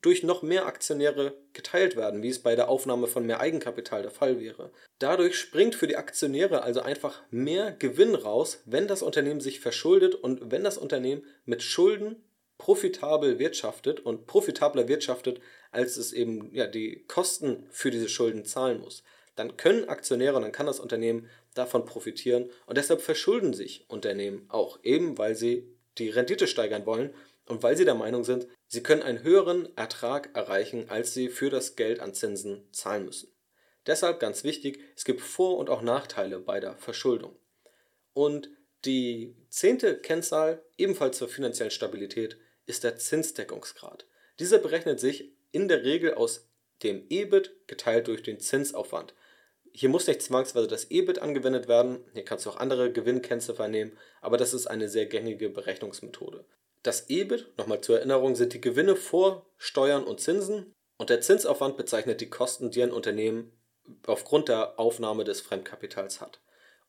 durch 0.00 0.22
noch 0.22 0.42
mehr 0.42 0.66
Aktionäre 0.66 1.36
geteilt 1.52 1.96
werden, 1.96 2.22
wie 2.22 2.28
es 2.28 2.38
bei 2.38 2.54
der 2.54 2.68
Aufnahme 2.68 3.06
von 3.08 3.26
mehr 3.26 3.40
Eigenkapital 3.40 4.02
der 4.02 4.10
Fall 4.10 4.40
wäre. 4.40 4.70
Dadurch 4.98 5.36
springt 5.36 5.74
für 5.74 5.88
die 5.88 5.96
Aktionäre 5.96 6.62
also 6.62 6.80
einfach 6.80 7.22
mehr 7.30 7.72
Gewinn 7.72 8.14
raus, 8.14 8.62
wenn 8.64 8.86
das 8.86 9.02
Unternehmen 9.02 9.40
sich 9.40 9.60
verschuldet 9.60 10.14
und 10.14 10.52
wenn 10.52 10.64
das 10.64 10.78
Unternehmen 10.78 11.24
mit 11.44 11.62
Schulden 11.62 12.22
profitabel 12.58 13.38
wirtschaftet 13.38 14.00
und 14.00 14.26
profitabler 14.26 14.88
wirtschaftet, 14.88 15.40
als 15.70 15.96
es 15.96 16.12
eben 16.12 16.54
ja, 16.54 16.66
die 16.66 17.04
Kosten 17.06 17.66
für 17.70 17.90
diese 17.90 18.08
Schulden 18.08 18.44
zahlen 18.44 18.80
muss, 18.80 19.02
dann 19.36 19.56
können 19.56 19.88
Aktionäre 19.88 20.36
und 20.36 20.42
dann 20.42 20.52
kann 20.52 20.66
das 20.66 20.80
Unternehmen 20.80 21.28
davon 21.54 21.84
profitieren 21.84 22.50
und 22.66 22.76
deshalb 22.76 23.00
verschulden 23.00 23.52
sich 23.52 23.84
Unternehmen 23.88 24.46
auch, 24.48 24.80
eben 24.82 25.18
weil 25.18 25.36
sie 25.36 25.77
die 25.98 26.10
Rendite 26.10 26.46
steigern 26.46 26.86
wollen 26.86 27.14
und 27.46 27.62
weil 27.62 27.76
sie 27.76 27.84
der 27.84 27.94
Meinung 27.94 28.24
sind, 28.24 28.46
sie 28.66 28.82
können 28.82 29.02
einen 29.02 29.22
höheren 29.22 29.76
Ertrag 29.76 30.34
erreichen, 30.34 30.88
als 30.88 31.14
sie 31.14 31.28
für 31.28 31.50
das 31.50 31.76
Geld 31.76 32.00
an 32.00 32.14
Zinsen 32.14 32.68
zahlen 32.72 33.04
müssen. 33.04 33.32
Deshalb 33.86 34.20
ganz 34.20 34.44
wichtig, 34.44 34.80
es 34.96 35.04
gibt 35.04 35.20
Vor- 35.20 35.56
und 35.56 35.70
auch 35.70 35.82
Nachteile 35.82 36.40
bei 36.40 36.60
der 36.60 36.76
Verschuldung. 36.76 37.36
Und 38.12 38.50
die 38.84 39.34
zehnte 39.48 39.98
Kennzahl, 39.98 40.62
ebenfalls 40.76 41.18
zur 41.18 41.28
finanziellen 41.28 41.70
Stabilität, 41.70 42.38
ist 42.66 42.84
der 42.84 42.96
Zinsdeckungsgrad. 42.96 44.06
Dieser 44.38 44.58
berechnet 44.58 45.00
sich 45.00 45.32
in 45.52 45.68
der 45.68 45.84
Regel 45.84 46.14
aus 46.14 46.48
dem 46.82 47.06
EBIT 47.08 47.66
geteilt 47.66 48.06
durch 48.06 48.22
den 48.22 48.40
Zinsaufwand. 48.40 49.14
Hier 49.78 49.88
muss 49.88 50.08
nicht 50.08 50.22
zwangsweise 50.22 50.66
das 50.66 50.90
EBIT 50.90 51.20
angewendet 51.20 51.68
werden, 51.68 52.00
hier 52.12 52.24
kannst 52.24 52.44
du 52.44 52.50
auch 52.50 52.56
andere 52.56 52.90
Gewinnkennziffern 52.90 53.70
nehmen, 53.70 53.96
aber 54.20 54.36
das 54.36 54.52
ist 54.52 54.66
eine 54.66 54.88
sehr 54.88 55.06
gängige 55.06 55.50
Berechnungsmethode. 55.50 56.44
Das 56.82 57.08
EBIT, 57.08 57.56
nochmal 57.56 57.80
zur 57.80 57.98
Erinnerung, 57.98 58.34
sind 58.34 58.54
die 58.54 58.60
Gewinne 58.60 58.96
vor 58.96 59.46
Steuern 59.56 60.02
und 60.02 60.18
Zinsen 60.18 60.74
und 60.96 61.10
der 61.10 61.20
Zinsaufwand 61.20 61.76
bezeichnet 61.76 62.20
die 62.20 62.28
Kosten, 62.28 62.72
die 62.72 62.82
ein 62.82 62.90
Unternehmen 62.90 63.52
aufgrund 64.04 64.48
der 64.48 64.80
Aufnahme 64.80 65.22
des 65.22 65.42
Fremdkapitals 65.42 66.20
hat. 66.20 66.40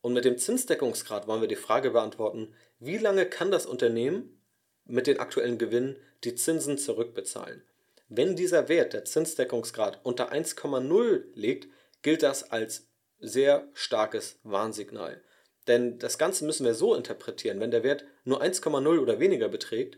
Und 0.01 0.13
mit 0.13 0.25
dem 0.25 0.39
Zinsdeckungsgrad 0.39 1.27
wollen 1.27 1.41
wir 1.41 1.47
die 1.47 1.55
Frage 1.55 1.91
beantworten, 1.91 2.55
wie 2.79 2.97
lange 2.97 3.27
kann 3.27 3.51
das 3.51 3.67
Unternehmen 3.67 4.41
mit 4.85 5.05
den 5.05 5.19
aktuellen 5.19 5.59
Gewinnen 5.59 5.95
die 6.23 6.33
Zinsen 6.33 6.79
zurückbezahlen. 6.79 7.61
Wenn 8.07 8.35
dieser 8.35 8.67
Wert, 8.67 8.93
der 8.93 9.05
Zinsdeckungsgrad, 9.05 9.99
unter 10.01 10.33
1,0 10.33 11.25
liegt, 11.35 11.67
gilt 12.01 12.23
das 12.23 12.51
als 12.51 12.87
sehr 13.19 13.67
starkes 13.73 14.39
Warnsignal. 14.43 15.21
Denn 15.67 15.99
das 15.99 16.17
Ganze 16.17 16.45
müssen 16.45 16.65
wir 16.65 16.73
so 16.73 16.95
interpretieren, 16.95 17.59
wenn 17.59 17.71
der 17.71 17.83
Wert 17.83 18.05
nur 18.23 18.41
1,0 18.41 18.99
oder 18.99 19.19
weniger 19.19 19.49
beträgt, 19.49 19.97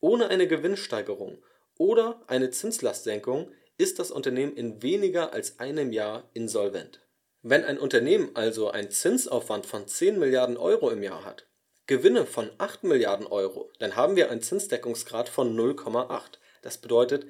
ohne 0.00 0.28
eine 0.28 0.46
Gewinnsteigerung 0.46 1.42
oder 1.76 2.22
eine 2.26 2.50
Zinslastsenkung 2.50 3.50
ist 3.78 3.98
das 3.98 4.10
Unternehmen 4.10 4.56
in 4.56 4.82
weniger 4.82 5.32
als 5.32 5.58
einem 5.60 5.92
Jahr 5.92 6.28
insolvent. 6.34 7.00
Wenn 7.42 7.64
ein 7.64 7.78
Unternehmen 7.78 8.30
also 8.34 8.70
einen 8.70 8.90
Zinsaufwand 8.90 9.64
von 9.64 9.86
10 9.86 10.18
Milliarden 10.18 10.56
Euro 10.56 10.90
im 10.90 11.02
Jahr 11.02 11.24
hat, 11.24 11.46
Gewinne 11.86 12.26
von 12.26 12.50
8 12.58 12.84
Milliarden 12.84 13.26
Euro, 13.26 13.70
dann 13.78 13.96
haben 13.96 14.16
wir 14.16 14.30
einen 14.30 14.42
Zinsdeckungsgrad 14.42 15.28
von 15.28 15.56
0,8. 15.56 16.38
Das 16.60 16.78
bedeutet, 16.78 17.26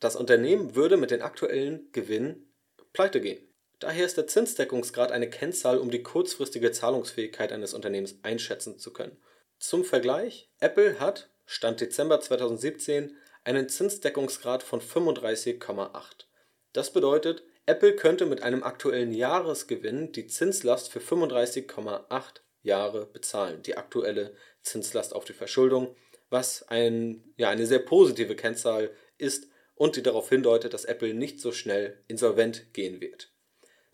das 0.00 0.16
Unternehmen 0.16 0.74
würde 0.74 0.96
mit 0.96 1.10
den 1.10 1.22
aktuellen 1.22 1.90
Gewinnen 1.92 2.51
pleite 2.92 3.20
gehen. 3.20 3.46
Daher 3.78 4.06
ist 4.06 4.16
der 4.16 4.26
Zinsdeckungsgrad 4.26 5.10
eine 5.10 5.28
Kennzahl, 5.28 5.78
um 5.78 5.90
die 5.90 6.02
kurzfristige 6.02 6.70
Zahlungsfähigkeit 6.70 7.50
eines 7.50 7.74
Unternehmens 7.74 8.16
einschätzen 8.22 8.78
zu 8.78 8.92
können. 8.92 9.16
Zum 9.58 9.84
Vergleich, 9.84 10.50
Apple 10.60 11.00
hat, 11.00 11.30
Stand 11.46 11.80
Dezember 11.80 12.20
2017, 12.20 13.16
einen 13.44 13.68
Zinsdeckungsgrad 13.68 14.62
von 14.62 14.80
35,8. 14.80 16.26
Das 16.72 16.92
bedeutet, 16.92 17.42
Apple 17.66 17.94
könnte 17.96 18.26
mit 18.26 18.42
einem 18.42 18.62
aktuellen 18.62 19.12
Jahresgewinn 19.12 20.12
die 20.12 20.26
Zinslast 20.26 20.90
für 20.90 21.00
35,8 21.00 22.22
Jahre 22.62 23.06
bezahlen, 23.06 23.62
die 23.62 23.76
aktuelle 23.76 24.34
Zinslast 24.62 25.14
auf 25.14 25.24
die 25.24 25.32
Verschuldung, 25.32 25.94
was 26.30 26.62
ein, 26.68 27.34
ja, 27.36 27.50
eine 27.50 27.66
sehr 27.66 27.80
positive 27.80 28.36
Kennzahl 28.36 28.90
ist 29.18 29.48
und 29.74 29.96
die 29.96 30.02
darauf 30.02 30.28
hindeutet, 30.28 30.74
dass 30.74 30.84
Apple 30.84 31.14
nicht 31.14 31.40
so 31.40 31.52
schnell 31.52 31.98
insolvent 32.08 32.72
gehen 32.72 33.00
wird. 33.00 33.30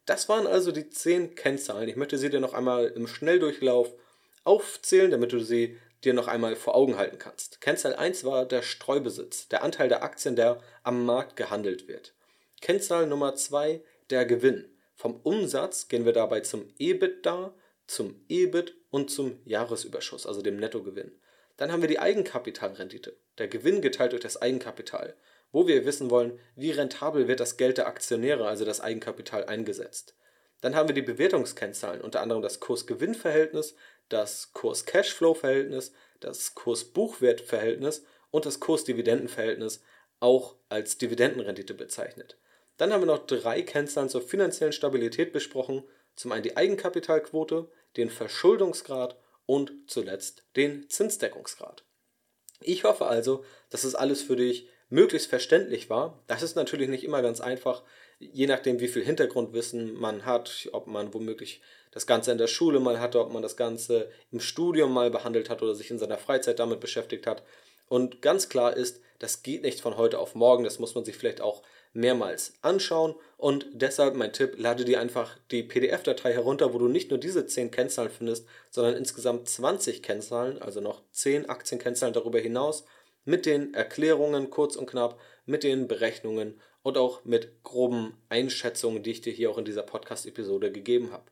Das 0.07 0.29
waren 0.29 0.47
also 0.47 0.73
die 0.73 0.89
10 0.89 1.35
Kennzahlen. 1.35 1.89
Ich 1.89 1.97
möchte 1.97 2.19
sie 2.19 2.31
dir 2.31 2.41
noch 2.41 2.55
einmal 2.55 2.87
im 2.87 3.07
Schnelldurchlauf 3.07 3.93
aufzählen, 4.45 5.11
damit 5.11 5.33
du 5.33 5.41
sie 5.41 5.79
dir 6.05 6.15
noch 6.15 6.29
einmal 6.29 6.57
vor 6.57 6.75
Augen 6.75 6.97
halten 6.97 7.19
kannst. 7.19 7.61
Kennzahl 7.61 7.95
1 7.95 8.25
war 8.25 8.47
der 8.47 8.63
Streubesitz, 8.63 9.49
der 9.49 9.63
Anteil 9.63 9.89
der 9.89 10.03
Aktien, 10.03 10.37
der 10.37 10.63
am 10.83 11.05
Markt 11.05 11.37
gehandelt 11.37 11.89
wird. 11.89 12.15
Kennzahl 12.61 13.07
Nummer 13.07 13.35
2 13.35 13.83
der 14.11 14.25
Gewinn. 14.25 14.65
Vom 14.95 15.21
Umsatz 15.23 15.89
gehen 15.89 16.05
wir 16.05 16.13
dabei 16.13 16.41
zum 16.41 16.67
EBITDA, 16.79 17.55
zum 17.87 18.21
EBIT 18.29 18.75
und 18.91 19.11
zum 19.11 19.39
Jahresüberschuss, 19.45 20.27
also 20.27 20.43
dem 20.43 20.57
Nettogewinn. 20.57 21.13
Dann 21.57 21.73
haben 21.73 21.83
wir 21.83 21.89
die 21.89 21.99
Eigenkapitalrendite, 21.99 23.17
der 23.39 23.49
Gewinn 23.49 23.83
geteilt 23.83 24.13
durch 24.13 24.23
das 24.23 24.41
Eigenkapital, 24.41 25.15
wo 25.53 25.67
wir 25.67 25.85
wissen 25.85 26.11
wollen, 26.11 26.39
wie 26.57 26.71
rentabel 26.71 27.29
wird 27.29 27.41
das 27.41 27.57
Geld 27.57 27.79
der 27.79 27.87
Aktionäre, 27.87 28.47
also 28.47 28.65
das 28.65 28.81
Eigenkapital, 28.81 29.45
eingesetzt. 29.45 30.15
Dann 30.61 30.75
haben 30.75 30.89
wir 30.89 30.95
die 30.95 31.03
Bewertungskennzahlen, 31.03 32.01
unter 32.01 32.21
anderem 32.21 32.43
das 32.43 32.61
Kurs-Gewinn-Verhältnis, 32.61 33.77
das 34.09 34.53
Kurs-Cashflow-Verhältnis, 34.53 35.93
das 36.21 36.55
Kurs-Buchwert-Verhältnis 36.55 38.05
und 38.31 38.45
das 38.45 38.61
Kurs-Dividenden-Verhältnis, 38.61 39.83
auch 40.21 40.57
als 40.69 40.99
Dividendenrendite 40.99 41.75
bezeichnet. 41.75 42.39
Dann 42.77 42.93
haben 42.93 43.03
wir 43.03 43.07
noch 43.07 43.27
drei 43.27 43.63
Kennzahlen 43.63 44.09
zur 44.09 44.23
finanziellen 44.23 44.73
Stabilität 44.73 45.33
besprochen. 45.33 45.85
Zum 46.17 46.33
einen 46.33 46.43
die 46.43 46.57
Eigenkapitalquote, 46.57 47.71
den 47.97 48.11
Verschuldungsgrad 48.11 49.17
und 49.47 49.73
zuletzt 49.87 50.45
den 50.57 50.89
Zinsdeckungsgrad. 50.91 51.85
Ich 52.61 52.85
hoffe 52.85 53.07
also, 53.07 53.45
dass 53.71 53.85
es 53.85 53.95
alles 53.95 54.23
für 54.23 54.37
dich 54.37 54.69
möglichst 54.91 55.29
verständlich 55.29 55.91
war. 55.91 56.23
Das 56.27 56.43
ist 56.43 56.57
natürlich 56.57 56.89
nicht 56.89 57.05
immer 57.05 57.23
ganz 57.23 57.41
einfach, 57.41 57.83
je 58.19 58.47
nachdem, 58.47 58.81
wie 58.81 58.89
viel 58.89 59.05
Hintergrundwissen 59.05 59.95
man 59.95 60.25
hat, 60.25 60.69
ob 60.73 60.87
man 60.87 61.15
womöglich 61.15 61.61
das 61.91 62.07
Ganze 62.07 62.33
in 62.33 62.39
der 62.39 62.47
Schule 62.47 62.81
mal 62.81 63.01
hatte, 63.01 63.21
ob 63.21 63.33
man 63.33 63.43
das 63.43 63.57
Ganze 63.57 64.11
im 64.31 64.41
Studium 64.41 64.93
mal 64.93 65.11
behandelt 65.11 65.51
hat 65.51 65.63
oder 65.63 65.75
sich 65.75 65.91
in 65.91 65.99
seiner 65.99 66.19
Freizeit 66.19 66.59
damit 66.59 66.81
beschäftigt 66.81 67.27
hat. 67.27 67.43
Und 67.89 68.21
ganz 68.21 68.49
klar 68.49 68.77
ist, 68.77 69.01
das 69.19 69.43
geht 69.43 69.63
nicht 69.63 69.81
von 69.81 69.97
heute 69.97 70.19
auf 70.19 70.35
morgen, 70.35 70.65
das 70.65 70.79
muss 70.79 70.95
man 70.95 71.05
sich 71.05 71.17
vielleicht 71.17 71.41
auch 71.41 71.63
mehrmals 71.95 72.53
anschauen 72.61 73.15
und 73.39 73.67
deshalb 73.73 74.15
mein 74.15 74.33
Tipp, 74.33 74.55
lade 74.59 74.85
dir 74.85 75.01
einfach 75.01 75.37
die 75.51 75.63
PDF-Datei 75.63 76.33
herunter, 76.33 76.75
wo 76.75 76.79
du 76.79 76.87
nicht 76.87 77.11
nur 77.11 77.19
diese 77.19 77.47
10 77.47 77.71
Kennzahlen 77.71 78.11
findest, 78.11 78.47
sondern 78.71 78.95
insgesamt 78.95 79.49
20 79.49 80.03
Kennzahlen, 80.03 80.61
also 80.61 80.81
noch 80.81 81.03
10 81.13 81.49
Aktienkennzahlen 81.49 82.13
darüber 82.13 82.39
hinaus, 82.39 82.85
mit 83.29 83.45
den 83.45 83.75
Erklärungen 83.75 84.49
kurz 84.49 84.75
und 84.75 84.87
knapp, 84.87 85.21
mit 85.45 85.63
den 85.63 85.87
Berechnungen 85.87 86.59
und 86.83 86.97
auch 86.97 87.27
mit 87.27 87.63
groben 87.63 88.17
Einschätzungen, 88.31 89.03
die 89.03 89.11
ich 89.11 89.21
dir 89.21 89.35
hier 89.35 89.51
auch 89.51 89.59
in 89.59 89.67
dieser 89.67 89.83
Podcast-Episode 89.83 90.73
gegeben 90.73 91.13
habe. 91.13 91.25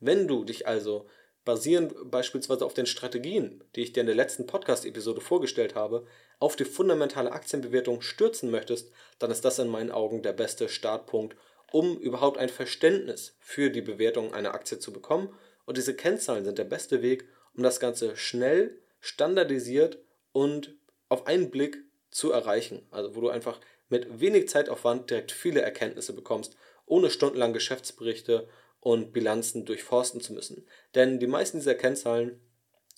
Wenn 0.00 0.26
du 0.26 0.42
dich 0.42 0.66
also 0.66 1.06
basierend 1.44 2.10
beispielsweise 2.10 2.66
auf 2.66 2.74
den 2.74 2.86
Strategien, 2.86 3.62
die 3.76 3.82
ich 3.82 3.92
dir 3.92 4.00
in 4.00 4.06
der 4.06 4.16
letzten 4.16 4.48
Podcast-Episode 4.48 5.20
vorgestellt 5.20 5.76
habe, 5.76 6.04
auf 6.40 6.56
die 6.56 6.64
fundamentale 6.64 7.30
Aktienbewertung 7.30 8.00
stürzen 8.00 8.50
möchtest, 8.50 8.90
dann 9.20 9.30
ist 9.30 9.44
das 9.44 9.60
in 9.60 9.68
meinen 9.68 9.92
Augen 9.92 10.22
der 10.22 10.32
beste 10.32 10.68
Startpunkt, 10.68 11.36
um 11.70 11.96
überhaupt 11.98 12.36
ein 12.36 12.48
Verständnis 12.48 13.36
für 13.38 13.70
die 13.70 13.82
Bewertung 13.82 14.34
einer 14.34 14.54
Aktie 14.54 14.80
zu 14.80 14.92
bekommen. 14.92 15.32
Und 15.66 15.76
diese 15.76 15.94
Kennzahlen 15.94 16.44
sind 16.44 16.58
der 16.58 16.64
beste 16.64 17.00
Weg, 17.00 17.28
um 17.56 17.62
das 17.62 17.78
Ganze 17.78 18.16
schnell, 18.16 18.76
standardisiert 18.98 19.98
und 20.32 20.74
auf 21.14 21.26
einen 21.26 21.50
Blick 21.50 21.78
zu 22.10 22.32
erreichen. 22.32 22.86
Also 22.90 23.16
wo 23.16 23.20
du 23.20 23.30
einfach 23.30 23.60
mit 23.88 24.20
wenig 24.20 24.48
Zeitaufwand 24.48 25.10
direkt 25.10 25.32
viele 25.32 25.62
Erkenntnisse 25.62 26.12
bekommst, 26.12 26.56
ohne 26.86 27.10
stundenlang 27.10 27.52
Geschäftsberichte 27.52 28.48
und 28.80 29.12
Bilanzen 29.12 29.64
durchforsten 29.64 30.20
zu 30.20 30.34
müssen. 30.34 30.66
Denn 30.94 31.18
die 31.18 31.26
meisten 31.26 31.58
dieser 31.58 31.74
Kennzahlen 31.74 32.40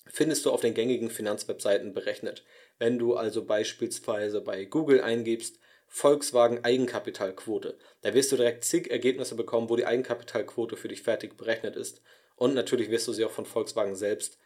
findest 0.07 0.45
du 0.45 0.51
auf 0.51 0.61
den 0.61 0.73
gängigen 0.73 1.09
Finanzwebseiten 1.09 1.93
berechnet. 1.93 2.43
Wenn 2.79 2.97
du 2.99 3.15
also 3.15 3.45
beispielsweise 3.45 4.41
bei 4.41 4.65
Google 4.65 5.01
eingibst, 5.01 5.59
Volkswagen 5.89 6.65
Eigenkapitalquote, 6.65 7.77
da 8.01 8.13
wirst 8.13 8.31
du 8.31 8.35
direkt 8.35 8.65
zig 8.65 8.91
Ergebnisse 8.91 9.35
bekommen, 9.35 9.69
wo 9.69 9.77
die 9.77 9.85
Eigenkapitalquote 9.85 10.75
für 10.75 10.89
dich 10.89 11.01
fertig 11.01 11.37
berechnet 11.37 11.77
ist. 11.77 12.01
Und 12.35 12.53
natürlich 12.53 12.89
wirst 12.89 13.07
du 13.07 13.13
sie 13.13 13.23
auch 13.23 13.31
von 13.31 13.45
Volkswagen 13.45 13.95
selbst 13.95 14.37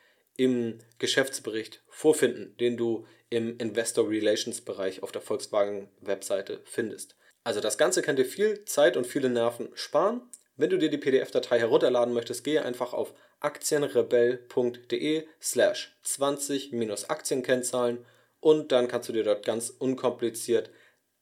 im 0.41 0.79
Geschäftsbericht 0.99 1.83
vorfinden, 1.87 2.55
den 2.57 2.77
du 2.77 3.05
im 3.29 3.57
Investor 3.57 4.09
Relations 4.09 4.61
Bereich 4.61 5.03
auf 5.03 5.11
der 5.11 5.21
Volkswagen 5.21 5.89
Webseite 6.01 6.61
findest. 6.65 7.15
Also 7.43 7.59
das 7.59 7.77
Ganze 7.77 8.01
kann 8.01 8.15
dir 8.15 8.25
viel 8.25 8.65
Zeit 8.65 8.97
und 8.97 9.07
viele 9.07 9.29
Nerven 9.29 9.69
sparen 9.73 10.21
wenn 10.61 10.69
du 10.69 10.77
dir 10.77 10.91
die 10.91 10.99
PDF-Datei 10.99 11.57
herunterladen 11.57 12.13
möchtest, 12.13 12.43
gehe 12.43 12.63
einfach 12.63 12.93
auf 12.93 13.15
aktienrebell.de 13.39 15.25
slash 15.41 15.97
20-Aktienkennzahlen 16.05 18.05
und 18.39 18.71
dann 18.71 18.87
kannst 18.87 19.09
du 19.09 19.13
dir 19.13 19.23
dort 19.23 19.43
ganz 19.43 19.71
unkompliziert 19.71 20.69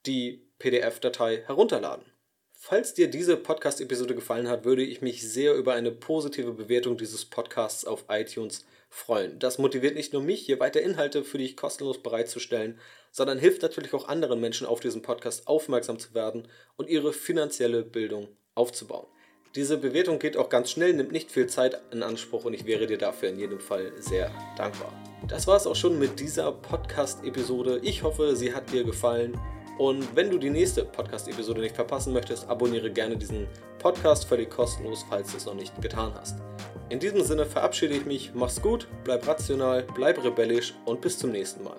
die 0.05 0.45
PDF-Datei 0.59 1.43
herunterladen. 1.45 2.03
Falls 2.51 2.93
dir 2.93 3.09
diese 3.09 3.37
Podcast-Episode 3.37 4.13
gefallen 4.13 4.49
hat, 4.49 4.65
würde 4.65 4.83
ich 4.83 5.01
mich 5.01 5.25
sehr 5.25 5.55
über 5.55 5.71
eine 5.71 5.93
positive 5.93 6.51
Bewertung 6.51 6.97
dieses 6.97 7.23
Podcasts 7.23 7.85
auf 7.85 8.03
iTunes 8.09 8.65
freuen. 8.89 9.39
Das 9.39 9.59
motiviert 9.59 9.95
nicht 9.95 10.13
nur 10.13 10.21
mich, 10.21 10.41
hier 10.41 10.59
weiter 10.59 10.81
Inhalte 10.81 11.23
für 11.23 11.37
dich 11.37 11.55
kostenlos 11.55 12.01
bereitzustellen, 12.01 12.79
sondern 13.11 13.37
hilft 13.37 13.61
natürlich 13.61 13.93
auch 13.93 14.07
anderen 14.07 14.41
Menschen 14.41 14.67
auf 14.67 14.79
diesen 14.79 15.01
Podcast 15.01 15.47
aufmerksam 15.47 15.99
zu 15.99 16.13
werden 16.13 16.47
und 16.75 16.89
ihre 16.89 17.13
finanzielle 17.13 17.83
Bildung 17.83 18.27
aufzubauen. 18.55 19.07
Diese 19.55 19.77
Bewertung 19.77 20.19
geht 20.19 20.37
auch 20.37 20.49
ganz 20.49 20.69
schnell, 20.69 20.93
nimmt 20.93 21.11
nicht 21.11 21.31
viel 21.31 21.47
Zeit 21.47 21.81
in 21.91 22.03
Anspruch 22.03 22.45
und 22.45 22.53
ich 22.53 22.65
wäre 22.65 22.85
dir 22.85 22.99
dafür 22.99 23.29
in 23.29 23.39
jedem 23.39 23.59
Fall 23.59 23.91
sehr 23.97 24.31
dankbar. 24.55 24.93
Das 25.27 25.47
war 25.47 25.57
es 25.57 25.65
auch 25.65 25.75
schon 25.75 25.97
mit 25.97 26.19
dieser 26.19 26.51
Podcast-Episode. 26.51 27.79
Ich 27.81 28.03
hoffe, 28.03 28.35
sie 28.35 28.53
hat 28.53 28.71
dir 28.71 28.83
gefallen. 28.83 29.39
Und 29.79 30.13
wenn 30.13 30.29
du 30.29 30.37
die 30.37 30.49
nächste 30.49 30.83
Podcast-Episode 30.83 31.61
nicht 31.61 31.73
verpassen 31.73 32.11
möchtest, 32.11 32.49
abonniere 32.49 32.91
gerne 32.91 33.15
diesen 33.15 33.47
Podcast 33.79 34.25
völlig 34.25 34.49
kostenlos, 34.49 35.05
falls 35.09 35.31
du 35.31 35.37
es 35.37 35.45
noch 35.45 35.53
nicht 35.53 35.81
getan 35.81 36.13
hast. 36.19 36.35
In 36.89 36.99
diesem 36.99 37.23
Sinne 37.23 37.45
verabschiede 37.45 37.93
ich 37.93 38.05
mich, 38.05 38.31
mach's 38.33 38.61
gut, 38.61 38.89
bleib 39.05 39.25
rational, 39.25 39.87
bleib 39.95 40.21
rebellisch 40.21 40.73
und 40.83 40.99
bis 40.99 41.17
zum 41.17 41.31
nächsten 41.31 41.63
Mal. 41.63 41.77